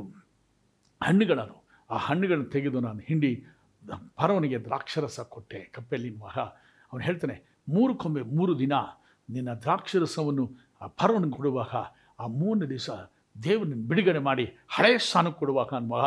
ಹಣ್ಣುಗಳನ್ನು 1.01 1.59
ಆ 1.91 1.97
ಹಣ್ಣುಗಳನ್ನು 2.09 2.49
ತೆಗೆದು 2.57 2.79
ನಾನು 2.87 3.01
ಹಿಂಡಿ 3.09 3.33
ಪರವನಿಗೆ 4.21 4.59
ದ್ರಾಕ್ಷರಸ 4.67 5.21
ಕೊಟ್ಟೆ 5.35 5.61
ಕಪ್ಪೆಲ್ಲಿನ್ನುವಾಗ 5.77 6.39
ಅವನು 6.91 7.03
ಹೇಳ್ತಾನೆ, 7.09 7.37
ಮೂರು 7.75 7.93
ಕೊಂಬೆ, 8.03 8.23
ಮೂರು 8.39 8.53
ದಿನ 8.59 8.75
ನಿನ್ನ 9.29 9.51
ದ್ರಾಕ್ಷರಸವನ್ನು 9.65 10.45
ಆ 10.83 10.87
ಪರವನಿಗೆ 11.01 11.35
ಕೊಡುವಾಗ 11.39 11.75
ಆ 12.23 12.27
ಮೂರನೇ 12.41 12.67
ದಿವಸ 12.75 12.91
ದೇವನನ್ನು 13.45 13.85
ಬಿಡುಗಡೆ 13.91 14.21
ಮಾಡಿ 14.29 14.45
ಹಳೆಯ 14.75 14.97
ಸ್ಥಾನಕ್ಕೆ 15.05 15.39
ಕೊಡುವಾಗ 15.41 15.79
ಮಗ 15.91 16.01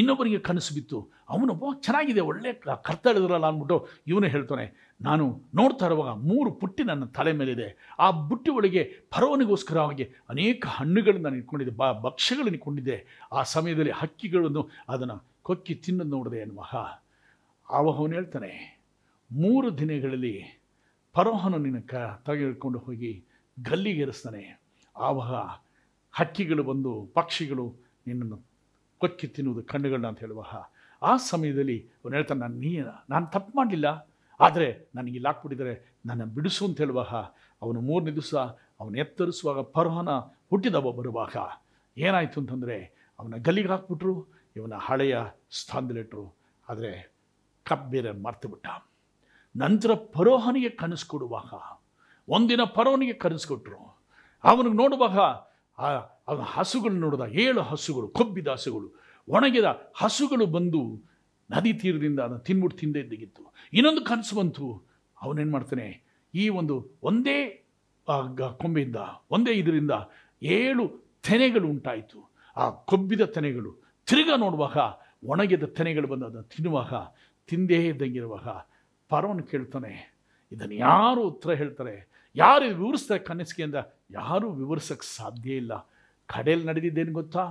ಇನ್ನೊಬ್ಬರಿಗೆ 0.00 0.38
ಕನಸು 0.46 0.70
ಬಿತ್ತು. 0.76 0.98
ಅವನು 1.32 1.52
ಬಹಳ 1.60 1.74
ಚೆನ್ನಾಗಿದೆ, 1.86 2.22
ಒಳ್ಳೆ 2.30 2.50
ಕರ್ತಳಿದ್ರಲ್ಲ 2.86 3.46
ಅಂದ್ಬಿಟ್ಟು 3.50 3.76
ಇವನು 4.10 4.28
ಹೇಳ್ತಾನೆ, 4.34 4.64
ನಾನು 5.00 5.24
ನೋಡ್ತಾ 5.58 5.86
ಇರುವಾಗ 5.88 6.10
ಮೂರು 6.30 6.50
ಪುಟ್ಟಿ 6.60 6.82
ನನ್ನ 6.88 7.04
ತಲೆ 7.18 7.32
ಮೇಲಿದೆ. 7.40 7.68
ಆ 8.04 8.06
ಬುಟ್ಟಿ 8.30 8.50
ಒಳಗೆ 8.58 8.82
ಪರವನಿಗೋಸ್ಕರವಾಗಿ 9.14 10.04
ಅನೇಕ 10.32 10.62
ಹಣ್ಣುಗಳನ್ನು 10.78 11.24
ನಾನು 11.26 11.38
ಇಟ್ಕೊಂಡಿದ್ದೆ, 11.42 11.74
ಬ 11.82 11.84
ಭಕ್ಷ್ಯಗಳನ್ನು 12.06 12.58
ಇಟ್ಕೊಂಡಿದ್ದೆ. 12.58 12.96
ಆ 13.36 13.42
ಸಮಯದಲ್ಲಿ 13.54 13.94
ಹಕ್ಕಿಗಳನ್ನು 14.00 14.64
ಅದನ್ನು 14.94 15.16
ಕೊಕ್ಕಿ 15.48 15.76
ತಿನ್ನೋದು 15.84 16.12
ನೋಡಿದೆ 16.16 16.40
ಎನ್ನುವಾಗ 16.46 16.74
ಆವಾಗ 17.66 17.94
ಅವನು 18.00 18.14
ಹೇಳ್ತಾನೆ, 18.18 18.50
ಮೂರು 19.30 19.68
ದಿನಗಳಲ್ಲಿ 19.82 20.34
ಪರೋಹನು 21.14 21.60
ನಿನ್ನ 21.66 21.80
ಕ 21.92 21.94
ತೆಗೆದುಕೊಂಡು 22.26 22.80
ಹೋಗಿ 22.86 23.12
ಗಲ್ಲಿಗೇರಿಸ್ತಾನೆ. 23.56 24.42
ಆವಾಗ 24.96 25.34
ಹಕ್ಕಿಗಳು 26.14 26.62
ಬಂದು 26.70 26.92
ಪಕ್ಷಿಗಳು 27.14 27.66
ನಿನ್ನನ್ನು 28.06 28.38
ಕೊಕ್ಕಿ 29.00 29.26
ತಿನ್ನುವುದು 29.26 29.62
ಕಣ್ಣುಗಳನ್ನ 29.72 30.08
ಅಂತ 30.12 30.20
ಹೇಳುವಾಗ 30.20 30.54
ಆ 31.02 31.12
ಸಮಯದಲ್ಲಿ 31.16 31.78
ಅವನು 32.00 32.14
ಹೇಳ್ತಾನೆ, 32.16 32.40
ನಾನು 32.40 32.56
ನೀ, 32.64 32.72
ನಾನು 33.12 33.24
ತಪ್ಪು 33.34 33.52
ಮಾಡಲಿಲ್ಲ. 33.58 33.88
ಆದರೆ 34.40 34.68
ನನಗೆ 34.94 35.14
ಇಲ್ಲಿ 35.18 35.28
ಹಾಕ್ಬಿಟ್ಟಿದ್ದಾರೆ 35.28 35.74
ನನ್ನ 36.06 36.22
ಬಿಡಿಸು 36.34 36.62
ಅಂತ 36.66 36.78
ಹೇಳುವಾಗ 36.84 37.14
ಅವನು 37.62 37.80
ಮೂರನೇ 37.80 38.12
ದಿವಸ 38.18 38.34
ಅವನು 38.80 38.94
ಎತ್ತರಿಸುವಾಗ 38.98 39.60
ಪರ್ವನ 39.76 40.12
ಹುಟ್ಟಿದವ 40.50 40.92
ಬರುವಾಗ 40.98 41.36
ಏನಾಯಿತು 41.96 42.40
ಅಂತಂದರೆ 42.40 42.76
ಅವನ 43.18 43.34
ಗಲ್ಲಿಗೆ 43.46 43.68
ಹಾಕ್ಬಿಟ್ರು, 43.68 44.14
ಇವನ 44.56 44.74
ಹಳೆಯ 44.86 45.16
ಸ್ಥಾನದಲ್ಲಿಟ್ಟರು 45.50 46.24
ಆದರೆ 46.68 46.92
ಕಪ್ 47.66 47.88
ಬೇರೆ 47.90 48.12
ಮರ್ತು 48.12 48.48
ನಂತರ 49.54 49.94
ಪರೋಹನಿಗೆ 49.94 50.70
ಕನಸು 50.80 51.06
ಕೊಡುವಾಗ 51.06 51.52
ಒಂದಿನ 52.28 52.62
ಪರೋಹನಿಗೆ 52.74 53.12
ಕನಸು 53.12 53.48
ಕೊಟ್ಟರು 53.48 53.80
ಅವನಿಗೆ 54.44 54.76
ನೋಡುವಾಗ 54.82 55.18
ಅವನ 56.28 56.44
ಹಸುಗಳು 56.54 56.96
ನೋಡಿದ, 57.04 57.24
ಏಳು 57.44 57.60
ಹಸುಗಳು, 57.70 58.06
ಕೊಬ್ಬಿದ 58.18 58.48
ಹಸುಗಳು. 58.56 58.88
ಒಣಗಿದ 59.28 59.68
ಹಸುಗಳು 60.00 60.44
ಬಂದು 60.56 60.82
ನದಿ 61.50 61.72
ತೀರದಿಂದ 61.80 62.20
ಅದನ್ನು 62.26 62.44
ತಿನ್ಬಿಟ್ಟು 62.46 62.76
ತಿಂದೇ 62.80 63.00
ಇದ್ದಗಿತ್ತು. 63.00 63.42
ಇನ್ನೊಂದು 63.72 64.02
ಕನಸು 64.08 64.34
ಬಂತು. 64.36 64.66
ಅವನೇನು 65.16 65.52
ಮಾಡ್ತಾನೆ, 65.52 65.86
ಈ 66.34 66.44
ಒಂದು 66.60 66.74
ಒಂದೇ 67.08 67.38
ಕೊಂಬೆಯಿಂದ, 68.62 69.00
ಒಂದೇ 69.30 69.52
ಇದರಿಂದ 69.52 69.94
ಏಳು 70.42 70.84
ತೆನೆಗಳು 71.28 71.66
ಉಂಟಾಯಿತು. 71.68 72.20
ಆ 72.56 72.64
ಕೊಬ್ಬಿದ 72.90 73.24
ತೆನೆಗಳು 73.36 73.70
ತಿರುಗಾ 74.08 74.36
ನೋಡುವಾಗ, 74.44 74.78
ಒಣಗಿದ 75.32 75.66
ತೆನೆಗಳು 75.78 76.06
ಬಂದು 76.12 76.26
ಅದನ್ನು 76.26 76.48
ತಿನ್ನುವಾಗ, 76.54 76.92
ತಿಂದೇ 77.48 77.78
ಇದ್ದಂಗಿರುವಾಗ 77.90 78.48
ಪರವನು 79.10 79.44
ಕೇಳ್ತಾನೆ 79.52 79.92
ಇದನ್ನು 80.52 80.76
ಯಾರು 80.88 81.20
ಉತ್ತರ 81.30 81.50
ಹೇಳ್ತಾರೆ? 81.60 81.94
ಯಾರು 82.36 82.64
ವಿವರಿಸ್ತಾರೆ 82.80 83.22
ಕನಸಿಗೆ 83.28 83.62
ಅಂದ 83.62 83.78
ಯಾರೂ 84.12 84.46
ವಿವರಿಸಕ್ಕೆ 84.50 85.06
ಸಾಧ್ಯ 85.16 85.50
ಇಲ್ಲ. 85.56 85.72
ಕಡೆಯಲ್ಲಿ 86.26 86.66
ನಡೆದಿದ್ದೇನು 86.66 87.12
ಗೊತ್ತಾ? 87.12 87.44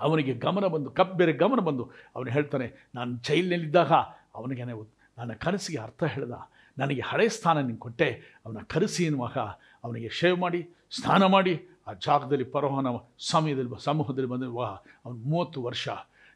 ಅವನಿಗೆ 0.00 0.32
ಗಮನ 0.34 0.64
ಬಂದು 0.66 0.90
ಕಪ್ 0.90 1.14
ಬೇರೆ 1.14 1.32
ಗಮನ 1.32 1.60
ಬಂದು 1.60 1.84
ಅವನು 2.16 2.30
ಹೇಳ್ತಾನೆ, 2.30 2.66
ನಾನು 2.94 3.10
ಜೈಲಿನಲ್ಲಿದ್ದಾಗ 3.16 3.92
ಅವನಿಗೆ 4.34 4.64
ನಾನು 4.64 4.86
ನನ್ನ 5.18 5.32
ಕನಸಿಗೆ 5.32 5.78
ಅರ್ಥ 5.78 6.02
ಹೇಳ್ದ. 6.04 6.34
ನನಗೆ 6.78 7.00
ಹಳೆ 7.00 7.26
ಸ್ಥಾನ 7.28 7.60
ನೀನು 7.60 7.78
ಕೊಟ್ಟೆ. 7.78 8.08
ಅವನ 8.46 8.58
ಕರೆಸಿ 8.68 9.02
ಎನ್ನುವಾಗ 9.04 9.38
ಅವನಿಗೆ 9.84 10.08
ಶೇವ್ 10.08 10.38
ಮಾಡಿ, 10.38 10.60
ಸ್ನಾನ 10.90 11.24
ಮಾಡಿ, 11.26 11.54
ಆ 11.86 11.92
ಜಾಗದಲ್ಲಿ 11.92 12.44
ಪರೋಹನ 12.44 12.86
ಸಮಯದಲ್ಲಿ, 13.18 13.70
ಸಮೂಹದಲ್ಲಿ 13.84 14.28
ಬಂದಿರುವ 14.28 14.62
ಅವನು 15.04 15.18
ಮೂವತ್ತು 15.30 15.62
ವರ್ಷ. 15.62 15.88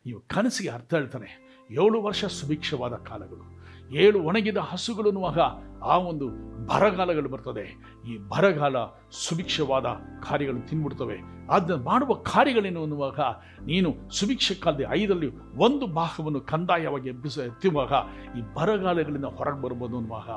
ನೀವು 0.06 0.20
ಕನಸಿಗೆ 0.28 0.70
ಅರ್ಥ 0.70 0.94
ಹೇಳ್ತಾನೆ. 0.94 1.30
ಏಳು 1.70 1.98
ವರ್ಷ 2.02 2.24
ಸುಭಿಕ್ಷವಾದ 2.24 2.94
ಕಾಲಗಳು. 3.08 3.63
ಏಳು 3.92 4.22
ಒಣಗಿದ 4.22 4.56
ಹಸುಗಳು 4.56 5.08
ಅನ್ನುವಾಗ 5.08 5.38
ಆ 5.82 5.96
ಒಂದು 5.98 6.28
ಬರಗಾಲಗಳು 6.66 7.28
ಬರ್ತದೆ. 7.28 7.64
ಈ 8.08 8.18
ಬರಗಾಲ 8.18 8.76
ಸುಭಿಕ್ಷವಾದ 9.10 9.86
ಕಾರ್ಯಗಳು 10.28 10.68
ತಿನ್ಬಿಡ್ತವೆ. 10.68 11.16
ಅದನ್ನ 11.48 11.84
ಮಾಡುವ 11.84 12.14
ಕಾರ್ಯಗಳೇನು 12.14 12.82
ಅನ್ನುವಾಗ 12.82 13.20
ನೀನು 13.66 13.94
ಸುಭಿಕ್ಷ 14.10 14.52
ಕಾಲದ 14.52 14.84
ಐದರಲ್ಲಿ 14.90 15.30
ಒಂದು 15.56 15.86
ಭಾಗವನ್ನು 15.86 16.40
ಕಂದಾಯವಾಗಿ 16.40 17.08
ಎಬ್ಬಿಸ 17.08 17.38
ಎತ್ತುವಾಗ 17.38 17.92
ಈ 18.38 18.42
ಬರಗಾಲಗಳಿಂದ 18.54 19.24
ಹೊರಗೆ 19.24 19.62
ಬರ್ಬೋದು 19.62 19.96
ಅನ್ನುವಾಗ 19.96 20.30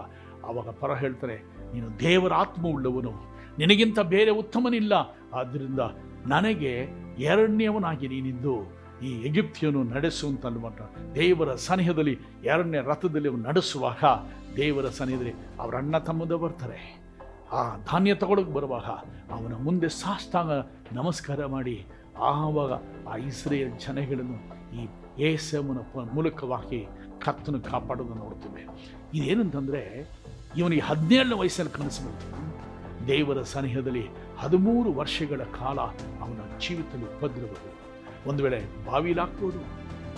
ಆವಾಗ 0.46 0.70
ಪರ 0.70 0.94
ಹೇಳ್ತಾರೆ, 0.94 1.38
ನೀನು 1.74 2.00
ದೇವರ 2.00 2.34
ಆತ್ಮವುಳ್ಳವನು. 2.34 3.14
ನಿನಗಿಂತ 3.58 4.00
ಬೇರೆ 4.00 4.32
ಉತ್ತಮನಿಲ್ಲ. 4.32 4.94
ಆದ್ದರಿಂದ 5.34 5.80
ನನಗೆ 6.26 6.74
ಎರಡನೇವನಾಗಿ 7.20 8.08
ನೀನಿದ್ದು. 8.08 8.77
ಈ 9.04 9.10
ಎಗಿಪ್ತಿಯನ್ನು 9.10 9.84
ನಡೆಸುವಂತ 9.84 10.46
ದೇವರ 11.16 11.56
ಸನಿಹದಲ್ಲಿ, 11.56 12.20
ಎರಡನೇ 12.44 12.78
ರಥದಲ್ಲಿ 12.78 13.32
ನಡೆಸುವಾಗ 13.32 14.04
ದೇವರ 14.56 14.90
ಸನಿಹದಲ್ಲಿ 14.90 15.34
ಅವರ 15.60 15.76
ಅಣ್ಣ 15.76 15.98
ತಮ್ಮದ 15.98 16.32
ಬರ್ತಾರೆ. 16.32 16.98
ಆ 17.52 17.78
ಧಾನ್ಯ 17.78 18.16
ತಗೊಳಕ್ಕೆ 18.16 18.54
ಬರುವಾಗ 18.54 18.84
ಅವನ 19.32 19.54
ಮುಂದೆ 19.56 19.90
ಸಾಷ್ಟಾಂಗ 19.90 20.52
ನಮಸ್ಕಾರ 20.92 21.46
ಮಾಡಿ, 21.46 21.86
ಆವಾಗ 22.18 22.72
ಆ 23.08 23.16
ಇಸ್ರೇಲ್ 23.16 23.80
ಜನಗಳನ್ನು 23.80 24.58
ಈ 24.76 24.88
ಏಸಮನ 25.20 25.78
ಮೂಲಕವಾಗಿ 26.14 26.88
ಕತ್ತನ್ನು 27.26 27.62
ಕಾಪಾಡೋದನ್ನು 27.62 28.24
ನೋಡ್ತೇವೆ. 28.24 28.92
ಇದೇನಂತಂದರೆ, 29.14 30.10
ಇವನಿಗೆ 30.58 30.82
ಹದಿನೇಳನೇ 30.82 31.40
ವಯಸ್ಸಲ್ಲಿ 31.40 31.72
ಕನಸು 31.72 32.06
ಬಂತು. 32.06 32.48
ದೇವರ 33.08 33.42
ಸನಿಹದಲ್ಲಿ 33.42 34.08
ಹದಿಮೂರು 34.38 34.94
ವರ್ಷಗಳ 34.94 35.42
ಕಾಲ 35.44 35.80
ಅವನ 36.22 36.60
ಜೀವಿತದಲ್ಲಿ 36.60 37.06
ಉಪದ್ರವಗಳು 37.06 37.77
ಒಂದು 38.30 38.42
ವೇಳೆ 38.46 38.60
ಬಾವಿಲಿ 38.88 39.22
ಹಾಕ್ಬೋದು, 39.24 39.60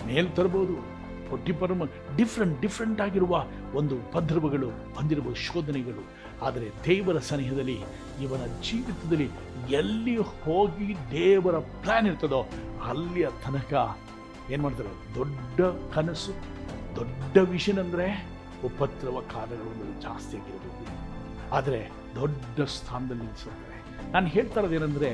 ಮೇಲ್ 0.08 0.30
ತರ್ಬೋದು 0.38 0.74
ಪೊಟ್ಟಿಪರಮ 1.30 1.82
ಡಿಫ್ರೆಂಟ್ 2.18 2.56
ಡಿಫ್ರೆಂಟ್ 2.62 3.00
ಆಗಿರುವ 3.04 3.34
ಒಂದು 3.78 3.94
ಉಪದ್ರವಗಳು 4.04 4.68
ಬಂದಿರುವ 4.96 5.34
ಶೋಧನೆಗಳು. 5.46 6.02
ಆದರೆ 6.46 6.66
ದೇವರ 6.86 7.18
ಸನಿಹದಲ್ಲಿ 7.30 7.76
ಇವನ 8.24 8.44
ಜೀವಿತದಲ್ಲಿ 8.66 9.28
ಎಲ್ಲಿ 9.80 10.14
ಹೋಗಿ 10.44 10.88
ದೇವರ 11.12 11.56
ಪ್ಲಾನ್ 11.82 12.08
ಇರ್ತದೋ 12.10 12.40
ಅಲ್ಲಿಯ 12.90 13.28
ತನಕ 13.44 13.72
ಏನು 14.52 14.62
ಮಾಡ್ತಾರೆ? 14.64 14.94
ದೊಡ್ಡ 15.18 15.60
ಕನಸು, 15.94 16.32
ದೊಡ್ಡ 16.98 17.36
ವಿಷನ್ 17.54 17.80
ಅಂದರೆ 17.84 18.06
ಉಪದ್ರವ 18.68 19.16
ಕಾಲಗಳು 19.34 19.86
ಜಾಸ್ತಿ 20.06 20.34
ಆಗಿರಬೇಕು. 20.40 20.84
ಆದರೆ 21.58 21.80
ದೊಡ್ಡ 22.20 22.60
ಸ್ಥಾನದಲ್ಲಿ 22.76 23.22
ನಿಲ್ಲಿಸುತ್ತಾರೆ 23.24 23.78
ನಾನು 24.14 24.26
ಹೇಳ್ತಾ 24.34 24.60
ಇರೋದೇನೆಂದರೆ 24.60 25.10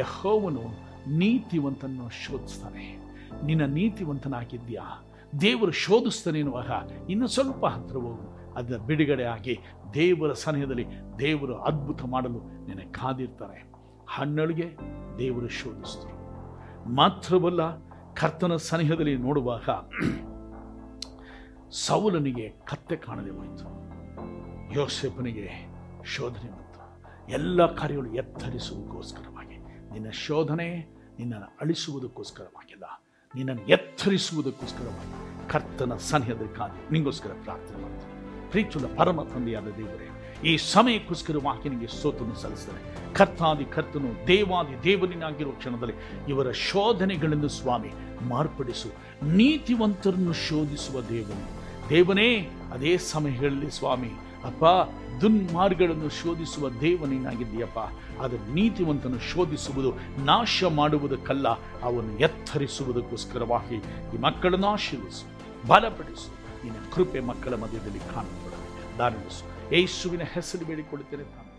ಯಹೋವನು 0.00 0.64
ನೀತಿವಂತನ್ನು 1.06 2.10
ಶೋಧಿಸ್ತಾನೆ. 2.10 2.98
ನಿನ್ನ 3.44 3.64
ನೀತಿವಂತನಾಗಿದ್ಯಾ 3.64 5.04
ದೇವರು 5.40 5.70
ಶೋಧಿಸ್ತಾನೆ 5.70 6.38
ಎನ್ನುವಾಗ 6.38 6.66
ಇನ್ನು 7.10 7.26
ಸ್ವಲ್ಪ 7.26 7.66
ಹತ್ರ 7.66 7.96
ಹೋಗು. 7.96 8.54
ಅದರ 8.54 8.76
ಬಿಡುಗಡೆ 8.76 9.24
ಆಗಿ 9.24 9.58
ದೇವರ 9.94 10.32
ಸನಿಹದಲ್ಲಿ 10.32 10.86
ದೇವರು 11.18 11.58
ಅದ್ಭುತ 11.58 12.02
ಮಾಡಲು 12.02 12.66
ನಿನ್ನ 12.66 12.92
ಕಾದಿರ್ತಾರೆ 12.92 13.72
ಹಣ್ಣಳಿಗೆ 14.08 14.76
ದೇವರು 15.18 15.48
ಶೋಧಿಸಿದರು 15.48 16.20
ಮಾತ್ರವಲ್ಲ, 16.94 17.78
ಕರ್ತನ 18.14 18.56
ಸನಿಹದಲ್ಲಿ 18.56 19.16
ನೋಡುವಾಗ 19.16 19.68
ಸೌಲನಿಗೆ 21.70 22.48
ಕತ್ತೆ 22.48 22.96
ಕಾಣದೆ 22.96 23.30
ಹೋಯಿತು. 23.30 23.80
ಯೋಸೆಫನಿಗೆ 24.74 25.48
ಶೋಧನೆ 26.04 26.50
ಬಂತು. 26.50 27.32
ಎಲ್ಲ 27.32 27.66
ಕಾರ್ಯಗಳು 27.66 28.14
ಎತ್ತರಿಸುವುದಕ್ಕೋಸ್ಕರವಾಗಿ. 28.14 29.59
ನಿನ್ನ 29.92 30.10
ಶೋಧನೆ 30.10 30.86
ನಿನ್ನನ್ನು 31.18 31.58
ಅಳಿಸುವುದಕ್ಕೋಸ್ಕರವಾಗಿಲ್ಲ 31.60 33.02
ನಿನ್ನನ್ನು 33.34 33.66
ಎತ್ತರಿಸುವುದಕ್ಕೋಸ್ಕರವಾಗಿ 33.66 35.48
ಕರ್ತನ 35.48 35.96
ಸನಿಹದಲ್ಲಿ 35.96 36.56
ಕಾದು 36.56 36.92
ನಿಂಗೋಸ್ಕರ 36.92 37.30
ಪ್ರಾರ್ಥನೆ 37.44 37.82
ಮಾಡ್ತೀನಿ. 37.82 38.50
ಪ್ರೀತಿಯುಳ್ಳ 38.50 38.96
ಪರಮ 38.96 39.22
ತಂದೆಯಾದ 39.22 39.68
ದೇವರೇ, 39.68 40.08
ಈ 40.48 40.56
ಸಮಯಕ್ಕೋಸ್ಕರವಾಗಿ 40.56 41.68
ನಿಮಗೆ 41.68 41.86
ಸೋತನ್ನು 41.86 42.34
ಸಲ್ಲಿಸ್ತಾರೆ 42.34 43.14
ಕರ್ತಾದಿ 43.14 43.64
ಕರ್ತನು 43.64 44.26
ದೇವಾದಿ 44.26 44.84
ದೇವನಿನಾಗಿರುವ 44.84 45.52
ಕ್ಷಣದಲ್ಲಿ 45.52 45.92
ಇವರ 46.28 46.50
ಶೋಧನೆಗಳನ್ನು 46.50 47.48
ಸ್ವಾಮಿ 47.48 47.90
ಮಾರ್ಪಡಿಸು. 48.28 48.88
ನೀತಿವಂತರನ್ನು 49.26 50.32
ಶೋಧಿಸುವ 50.32 51.00
ದೇವನು. 51.00 51.46
ದೇವನೇ, 51.88 52.48
ಅದೇ 52.72 52.96
ಸಮಯಗಳಲ್ಲಿ 52.96 53.70
ಸ್ವಾಮಿ 53.70 54.10
ಅಪ್ಪ 54.48 54.64
ದುನ್ಮಾರ್ಗಗಳನ್ನು 55.20 56.08
ಶೋಧಿಸುವ 56.08 56.70
ದೇವನೇನಾಗಿದ್ದೀಯಪ್ಪ 56.80 57.78
ಆದರೆ 58.22 58.40
ನೀತಿವಂತನು 58.54 59.18
ಶೋಧಿಸುವುದು 59.30 59.90
ನಾಶ 60.24 60.64
ಮಾಡುವುದಕ್ಕಲ್ಲ, 60.80 61.48
ಅವನು 61.82 62.18
ಎತ್ತರಿಸುವುದಕ್ಕೋಸ್ಕರವಾಗಿ 62.18 63.78
ಈ 64.14 64.20
ಮಕ್ಕಳನ್ನು 64.26 64.66
ಆಶೀರ್ವಿಸು 64.66 65.24
ಬಲಪಡಿಸು. 65.68 66.30
ನಿನ್ನ 66.64 66.78
ಕೃಪೆ 66.94 67.20
ಮಕ್ಕಳ 67.20 67.54
ಮಧ್ಯದಲ್ಲಿ 67.54 68.02
ಕಾಣುತ್ತದೆ 68.14 68.98
ದಾನಿಸು 68.98 69.44
ಯೇಸುವಿನ 69.74 70.22
ಹೆಸರು 70.34 70.64
ಬೇಡಿಕೊಳ್ಳುತ್ತೇನೆ 70.66 71.24
ತಾನೆ. 71.24 71.49